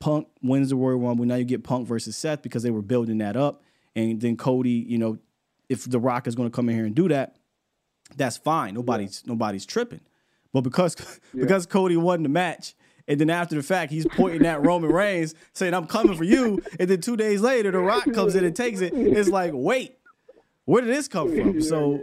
[0.00, 3.18] Punk wins the Royal Rumble now you get Punk versus Seth because they were building
[3.18, 3.62] that up.
[3.94, 5.18] And then Cody you know
[5.68, 7.36] if The Rock is going to come in here and do that
[8.16, 8.74] that's fine.
[8.74, 10.00] Nobody's nobody's tripping.
[10.52, 10.96] But because
[11.34, 12.74] because Cody won the match,
[13.12, 16.62] and then after the fact, he's pointing at Roman Reigns, saying, I'm coming for you.
[16.80, 18.94] And then two days later, The Rock comes in and takes it.
[18.94, 19.98] It's like, wait,
[20.64, 21.60] where did this come from?
[21.60, 22.00] So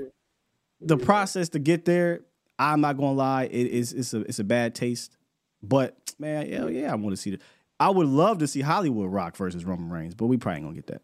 [0.80, 2.22] the process to get there,
[2.60, 5.18] I'm not gonna lie, it is it's a it's a bad taste.
[5.64, 7.41] But man, yeah, yeah, I want to see it.
[7.80, 10.76] I would love to see Hollywood Rock versus Roman Reigns, but we probably ain't gonna
[10.76, 11.01] get that.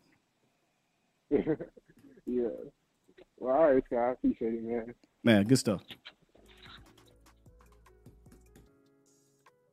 [2.27, 2.43] yeah.
[3.37, 3.99] Well, all right, Scott.
[3.99, 4.93] I appreciate it, man.
[5.23, 5.81] Man, good stuff.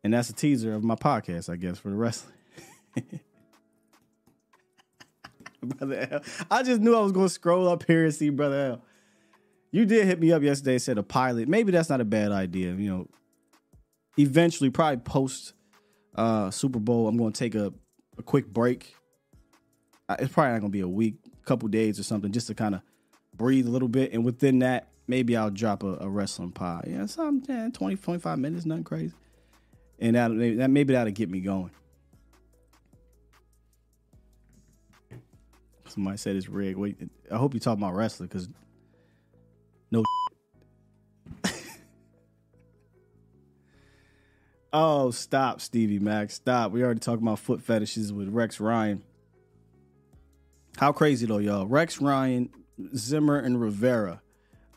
[0.05, 2.35] And that's a teaser of my podcast, I guess, for the wrestling.
[5.63, 6.21] Brother L.
[6.51, 8.83] I just knew I was going to scroll up here and see Brother L.
[9.71, 11.49] You did hit me up yesterday, said a pilot.
[11.49, 12.75] Maybe that's not a bad idea.
[12.75, 13.09] You know,
[14.19, 15.55] eventually, probably post
[16.15, 17.73] uh, Super Bowl, I'm going to take a,
[18.19, 18.95] a quick break.
[20.19, 22.75] It's probably not going to be a week, couple days or something, just to kind
[22.75, 22.83] of
[23.35, 24.13] breathe a little bit.
[24.13, 26.85] And within that, maybe I'll drop a, a wrestling pod.
[26.87, 29.15] Yeah, some yeah, 20, 25 minutes, nothing crazy.
[30.03, 31.71] And that, maybe, that maybe that'll get me going.
[35.87, 36.77] Somebody said it's rigged.
[36.77, 36.97] Wait,
[37.31, 38.49] I hope you talk about wrestling because
[39.93, 40.03] no.
[44.73, 46.35] oh, stop, Stevie Max.
[46.35, 46.73] Stop.
[46.73, 49.05] We already talked about foot fetishes with Rex Ryan.
[50.79, 51.69] How crazy though, y'all.
[51.69, 52.51] Rex Ryan,
[52.97, 54.21] Zimmer, and Rivera.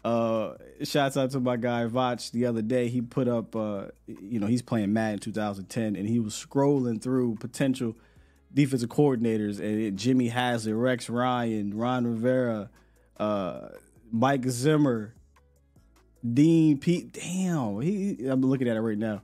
[0.05, 2.89] Uh, shouts out to my guy Vach the other day.
[2.89, 7.37] He put up, uh, you know, he's playing Madden 2010, and he was scrolling through
[7.37, 7.95] potential
[8.53, 12.69] defensive coordinators, and it, Jimmy Haslett, Rex Ryan, Ron Rivera,
[13.17, 13.69] uh,
[14.11, 15.15] Mike Zimmer,
[16.23, 17.05] Dean Pees.
[17.05, 18.27] Damn, he.
[18.27, 19.23] I'm looking at it right now.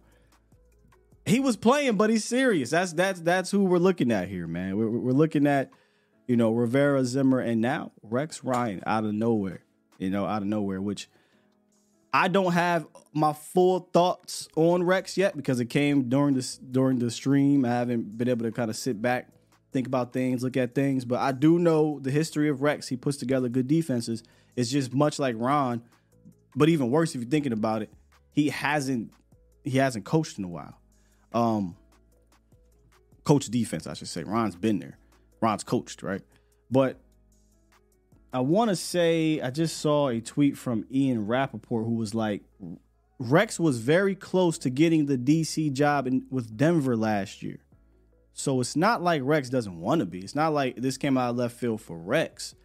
[1.28, 2.72] He was playing, but he's serious.
[2.72, 4.76] That's that's that's who we're looking at here, man.
[4.78, 5.70] We're, we're looking at,
[6.28, 9.64] you know, Rivera, Zimmer, and now Rex Ryan out of nowhere.
[10.02, 11.08] You know, out of nowhere, which
[12.12, 17.00] I don't have my full thoughts on Rex yet because it came during this during
[17.00, 17.64] the stream.
[17.66, 19.30] I haven't been able to kind of sit back,
[19.72, 21.06] think about things, look at things.
[21.06, 22.88] But I do know the history of Rex.
[22.88, 24.24] He puts together good defenses.
[24.56, 25.84] It's just much like Ron,
[26.56, 27.94] but even worse if you're thinking about it.
[28.32, 29.14] He hasn't
[29.64, 30.80] he hasn't coached in a while.
[31.32, 31.78] Um,
[33.24, 34.24] coach defense, I should say.
[34.24, 34.98] Ron's been there.
[35.42, 36.22] Ron's coached, right?
[36.70, 37.01] But
[38.34, 42.44] I want to say I just saw a tweet from Ian Rapoport who was like,
[43.20, 47.60] Rex was very close to getting the DC job in, with Denver last year.
[48.34, 50.20] So it's not like Rex doesn't want to be.
[50.20, 52.56] It's not like this came out of left field for Rex.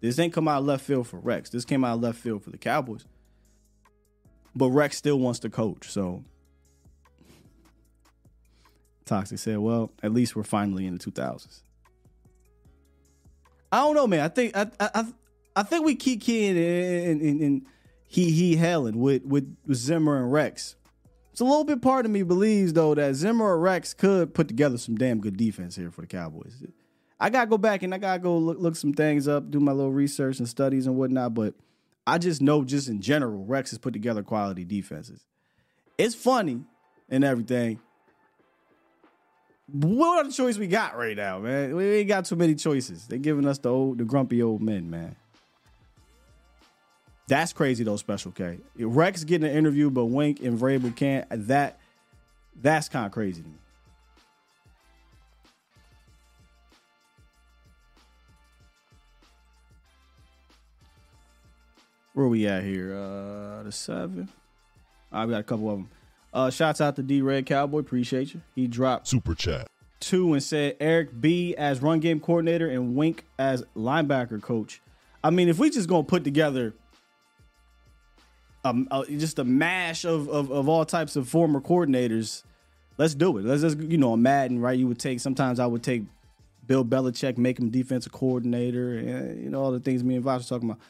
[0.00, 1.48] This ain't come out of left field for Rex.
[1.50, 3.06] This came out of left field for the Cowboys.
[4.54, 5.90] But Rex still wants to coach.
[5.90, 6.22] So
[9.04, 11.62] Toxic said, well, at least we're finally in the 2000s.
[13.74, 14.20] I don't know, man.
[14.20, 15.04] I think I I
[15.56, 17.66] I think we keep keying and, and, and
[18.06, 20.76] he he hailing with with Zimmer and Rex.
[21.32, 24.46] It's a little bit part of me believes though that Zimmer or Rex could put
[24.46, 26.62] together some damn good defense here for the Cowboys.
[27.18, 29.72] I gotta go back and I gotta go look, look some things up, do my
[29.72, 31.34] little research and studies and whatnot.
[31.34, 31.54] But
[32.06, 35.26] I just know, just in general, Rex has put together quality defenses.
[35.98, 36.60] It's funny
[37.08, 37.80] and everything.
[39.72, 41.74] What other choice we got right now, man?
[41.74, 43.06] We ain't got too many choices.
[43.06, 45.16] They're giving us the old, the grumpy old men, man.
[47.26, 48.58] That's crazy though, Special K.
[48.76, 51.26] Rex getting an interview, but Wink and Vrabel can't.
[51.30, 51.78] That
[52.60, 53.54] that's kind of crazy to me.
[62.12, 62.94] Where we at here?
[62.94, 64.28] Uh the seven.
[65.10, 65.88] All right, we got a couple of them.
[66.34, 68.42] Uh shouts out to D Red Cowboy, appreciate you.
[68.54, 69.68] He dropped super chat
[70.04, 74.82] two and said Eric B as run game coordinator and Wink as linebacker coach.
[75.22, 76.74] I mean, if we just gonna put together
[78.64, 82.42] um, uh, just a mash of, of of all types of former coordinators,
[82.98, 83.44] let's do it.
[83.44, 84.78] Let's just you know, Madden, right?
[84.78, 86.04] You would take sometimes I would take
[86.66, 90.38] Bill Belichick, make him defensive coordinator, and you know all the things me and Vosh
[90.38, 90.80] was talking about.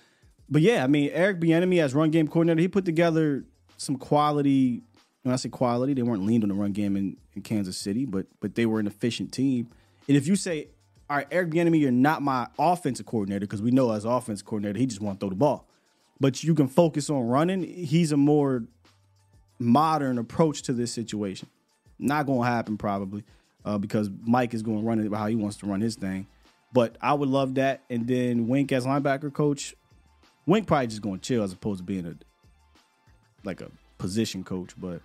[0.48, 3.44] But yeah, I mean, Eric Bieniemy as run game coordinator, he put together
[3.76, 4.82] some quality.
[5.24, 8.04] When I say quality, they weren't leaned on the run game in, in Kansas City,
[8.04, 9.68] but but they were an efficient team.
[10.06, 10.68] And if you say
[11.08, 14.78] all right, Eric Bieniemy, you're not my offensive coordinator because we know as offensive coordinator,
[14.78, 15.68] he just want to throw the ball.
[16.18, 17.62] But you can focus on running.
[17.62, 18.64] He's a more
[19.58, 21.48] modern approach to this situation.
[21.98, 23.24] Not going to happen probably
[23.64, 26.26] uh, because Mike is going to run it how he wants to run his thing.
[26.72, 27.82] But I would love that.
[27.90, 29.74] And then Wink as linebacker coach,
[30.46, 32.14] Wink probably just going to chill as opposed to being a
[33.44, 34.70] like a position coach.
[34.76, 35.02] But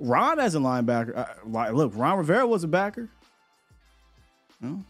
[0.00, 3.08] Ron as a linebacker, uh, look, Ron Rivera was a backer.
[4.60, 4.82] No.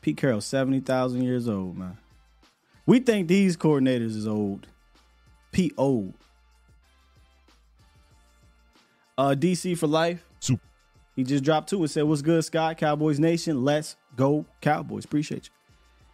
[0.00, 1.98] Pete Carroll, seventy thousand years old, man.
[2.86, 4.66] We think these coordinators is old.
[5.52, 6.14] Pete old.
[9.16, 10.24] Uh, DC for life.
[10.40, 10.62] Super.
[11.16, 12.78] He just dropped two and said, "What's good, Scott?
[12.78, 13.64] Cowboys Nation.
[13.64, 15.04] Let's go, Cowboys.
[15.04, 15.57] Appreciate you."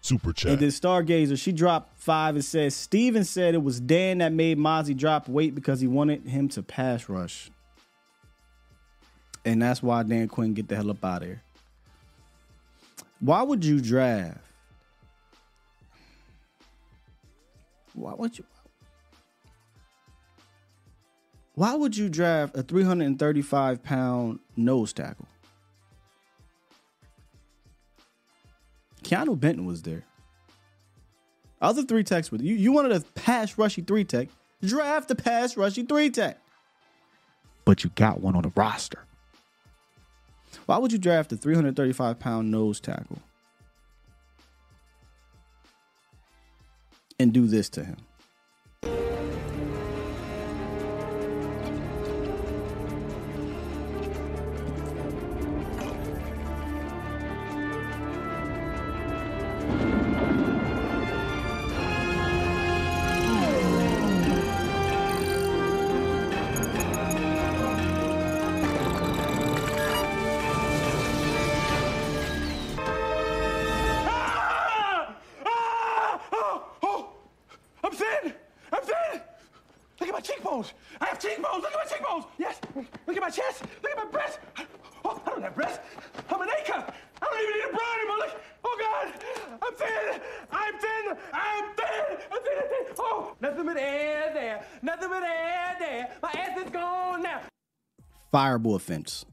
[0.05, 0.53] Super chat.
[0.53, 4.59] And then Stargazer, she dropped five and says Steven said it was Dan that made
[4.59, 7.51] Mazi drop weight because he wanted him to pass rush.
[9.47, 11.43] And that's why Dan Quinn get the hell up out of here.
[13.21, 14.41] Why would you draft?
[17.95, 18.45] Why would you?
[21.55, 25.29] Why would you draft a 335 pound nose tackle?
[29.05, 30.05] Keanu Benton was there.
[31.61, 32.55] Other three techs with you.
[32.55, 34.29] You wanted a pass rushy three tech.
[34.63, 36.39] Draft a pass rushy three tech.
[37.65, 39.05] But you got one on the roster.
[40.67, 43.19] Why would you draft a 335 pound nose tackle
[47.19, 47.97] and do this to him?
[98.45, 99.25] Fireable offense.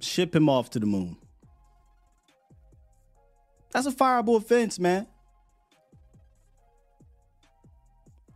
[0.00, 1.16] Ship him off to the moon.
[3.72, 5.08] That's a fireable offense, man.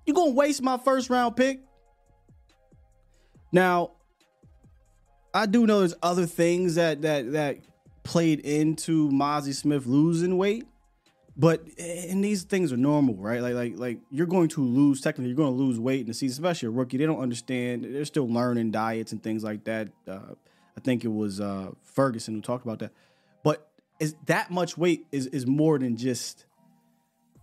[0.07, 1.61] You gonna waste my first round pick?
[3.53, 3.93] Now,
[5.33, 7.59] I do know there's other things that that that
[8.03, 10.65] played into Mazi Smith losing weight,
[11.37, 13.43] but and these things are normal, right?
[13.43, 16.15] Like like like you're going to lose technically, you're going to lose weight in the
[16.15, 16.97] season, especially a rookie.
[16.97, 17.85] They don't understand.
[17.85, 19.89] They're still learning diets and things like that.
[20.09, 20.35] Uh,
[20.77, 22.93] I think it was uh, Ferguson who talked about that.
[23.43, 23.69] But
[24.01, 26.47] is that much weight is is more than just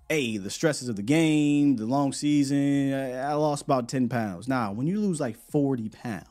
[0.10, 2.94] a the stresses of the game, the long season.
[2.94, 4.48] I, I lost about ten pounds.
[4.48, 6.28] Now, when you lose like forty pounds,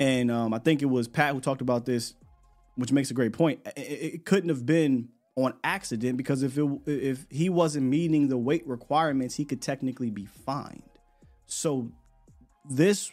[0.00, 2.14] and um, I think it was Pat who talked about this,
[2.74, 3.60] which makes a great point.
[3.76, 8.66] It couldn't have been on accident because if it if he wasn't meeting the weight
[8.66, 10.82] requirements, he could technically be fined.
[11.46, 11.90] So
[12.68, 13.10] this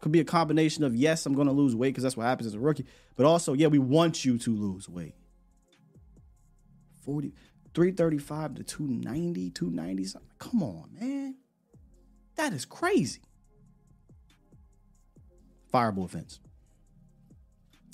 [0.00, 2.46] could be a combination of yes, I'm going to lose weight because that's what happens
[2.46, 2.86] as a rookie,
[3.16, 5.14] but also yeah, we want you to lose weight.
[7.04, 7.32] 40
[7.74, 10.30] 335 to 290, 290 something.
[10.38, 11.36] Come on, man.
[12.36, 13.20] That is crazy.
[15.72, 16.40] Fireable offense.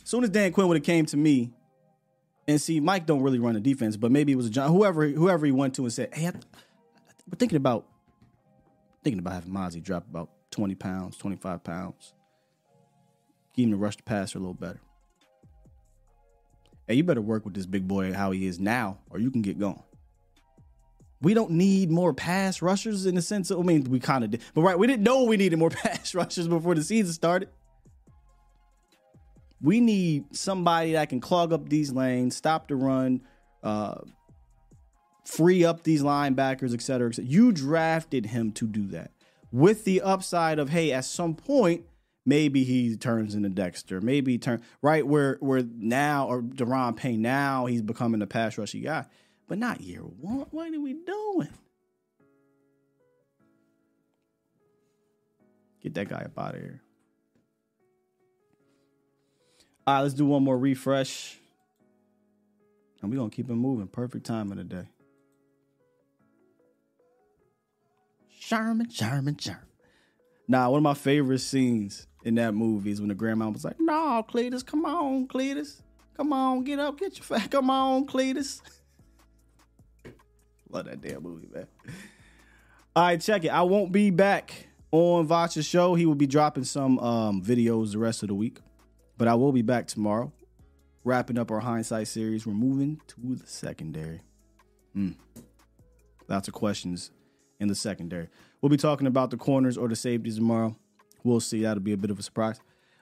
[0.05, 1.52] Soon as Dan Quinn would have came to me,
[2.53, 5.09] and see, Mike don't really run the defense, but maybe it was a John, whoever
[5.09, 7.87] whoever he went to and said, "Hey, I, we're thinking about
[9.03, 12.15] thinking about having Mazi drop about twenty pounds, twenty five pounds,
[13.55, 14.81] get him to rush the passer a little better."
[16.87, 19.43] Hey, you better work with this big boy how he is now, or you can
[19.43, 19.83] get going.
[21.20, 24.33] We don't need more pass rushers in the sense of, I mean, we kind of
[24.33, 27.49] did, but right, we didn't know we needed more pass rushers before the season started.
[29.62, 33.22] We need somebody that can clog up these lanes, stop the run,
[33.62, 34.01] uh,
[35.24, 37.30] free up these linebackers, et cetera, et cetera.
[37.30, 39.12] You drafted him to do that
[39.52, 41.84] with the upside of, hey, at some point,
[42.26, 44.01] maybe he turns into Dexter.
[44.01, 48.80] Maybe turn right where where now or Da'Ron Payne now he's becoming a pass rushy
[48.80, 49.06] guy,
[49.47, 50.47] but not year one.
[50.51, 51.48] What are we doing?
[55.82, 56.81] Get that guy up out of here.
[59.86, 61.38] All right, let's do one more refresh.
[63.00, 63.88] And we're gonna keep it moving.
[63.88, 64.86] Perfect time of the day.
[68.38, 69.60] Sherman, Sherman, Sherman.
[70.46, 73.80] Nah, one of my favorite scenes in that movie is when the grandma was like,
[73.80, 75.82] "No, Cletus, come on, Cletus,
[76.16, 78.60] come on, get up, get your fat, come on, Cletus."
[80.70, 81.66] Love that damn movie, man.
[82.94, 83.48] All right, check it.
[83.48, 85.94] I won't be back on Vacha's show.
[85.94, 88.59] He will be dropping some um, videos the rest of the week,
[89.18, 90.32] but I will be back tomorrow,
[91.05, 92.47] wrapping up our hindsight series.
[92.47, 94.20] We're moving to the secondary.
[94.97, 95.14] Mm.
[96.28, 97.10] Lots of questions
[97.60, 98.28] in the secondary.
[98.60, 100.76] We'll be talking about the corners or the safeties tomorrow.
[101.24, 101.62] We'll see.
[101.62, 102.60] That'll be a bit of a surprise.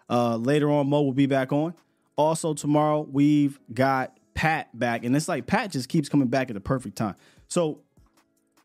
[0.09, 1.75] Uh, later on, Mo will be back on.
[2.17, 5.05] Also, tomorrow, we've got Pat back.
[5.05, 7.15] And it's like Pat just keeps coming back at the perfect time.
[7.49, 7.81] So,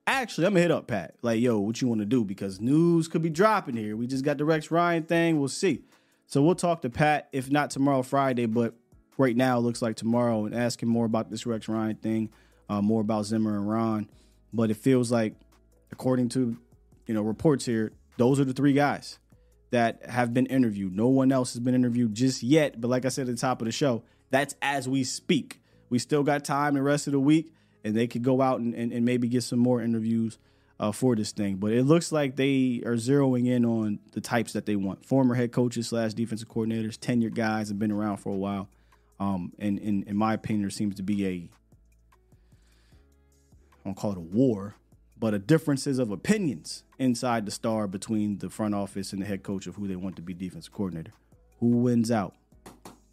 [0.07, 1.15] actually, I'm going to hit up Pat.
[1.21, 2.23] Like, yo, what you want to do?
[2.23, 3.95] Because news could be dropping here.
[3.95, 5.39] We just got the Rex Ryan thing.
[5.39, 5.83] We'll see.
[6.27, 8.45] So, we'll talk to Pat, if not tomorrow, Friday.
[8.45, 8.73] But
[9.17, 12.29] right now, it looks like tomorrow and ask him more about this Rex Ryan thing,
[12.69, 14.09] uh, more about Zimmer and Ron.
[14.53, 15.35] But it feels like,
[15.91, 16.57] according to
[17.07, 19.19] you know reports here, those are the three guys
[19.71, 20.95] that have been interviewed.
[20.95, 22.79] No one else has been interviewed just yet.
[22.79, 25.61] But like I said at the top of the show, that's as we speak.
[25.89, 27.53] We still got time the rest of the week,
[27.83, 30.37] and they could go out and, and, and maybe get some more interviews
[30.79, 31.55] uh, for this thing.
[31.55, 35.05] But it looks like they are zeroing in on the types that they want.
[35.05, 38.69] Former head coaches slash defensive coordinators, tenured guys have been around for a while.
[39.19, 41.49] Um, and, and in my opinion, there seems to be a
[43.85, 44.75] I don't call it a war,
[45.17, 49.43] but a differences of opinions inside the star between the front office and the head
[49.43, 51.13] coach of who they want to be defensive coordinator.
[51.59, 52.33] Who wins out?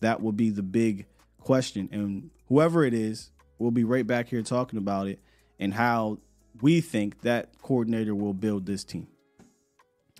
[0.00, 1.04] That will be the big
[1.40, 1.90] question.
[1.92, 5.20] And whoever it is, we'll be right back here talking about it
[5.60, 6.18] and how
[6.60, 9.06] we think that coordinator will build this team.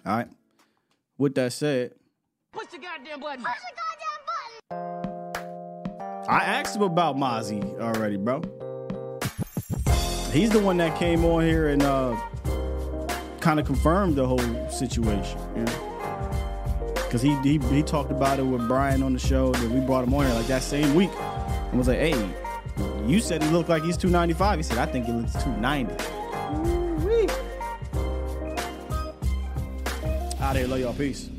[0.04, 0.28] All right.
[1.18, 1.94] With that said,
[2.52, 3.44] Push the goddamn button.
[3.44, 6.28] Push the goddamn button.
[6.28, 8.42] I asked him about Mazi already, bro.
[10.32, 12.16] He's the one that came on here and uh,
[13.40, 15.38] kind of confirmed the whole situation.
[15.56, 16.92] You know?
[16.94, 20.04] Because he, he he talked about it with Brian on the show that we brought
[20.04, 22.30] him on here like that same week and was like, hey,
[23.06, 24.59] you said he looked like he's 295.
[24.59, 26.22] He said, I think he looks 290.
[30.53, 30.93] Out here, love y'all.
[30.93, 31.31] Peace.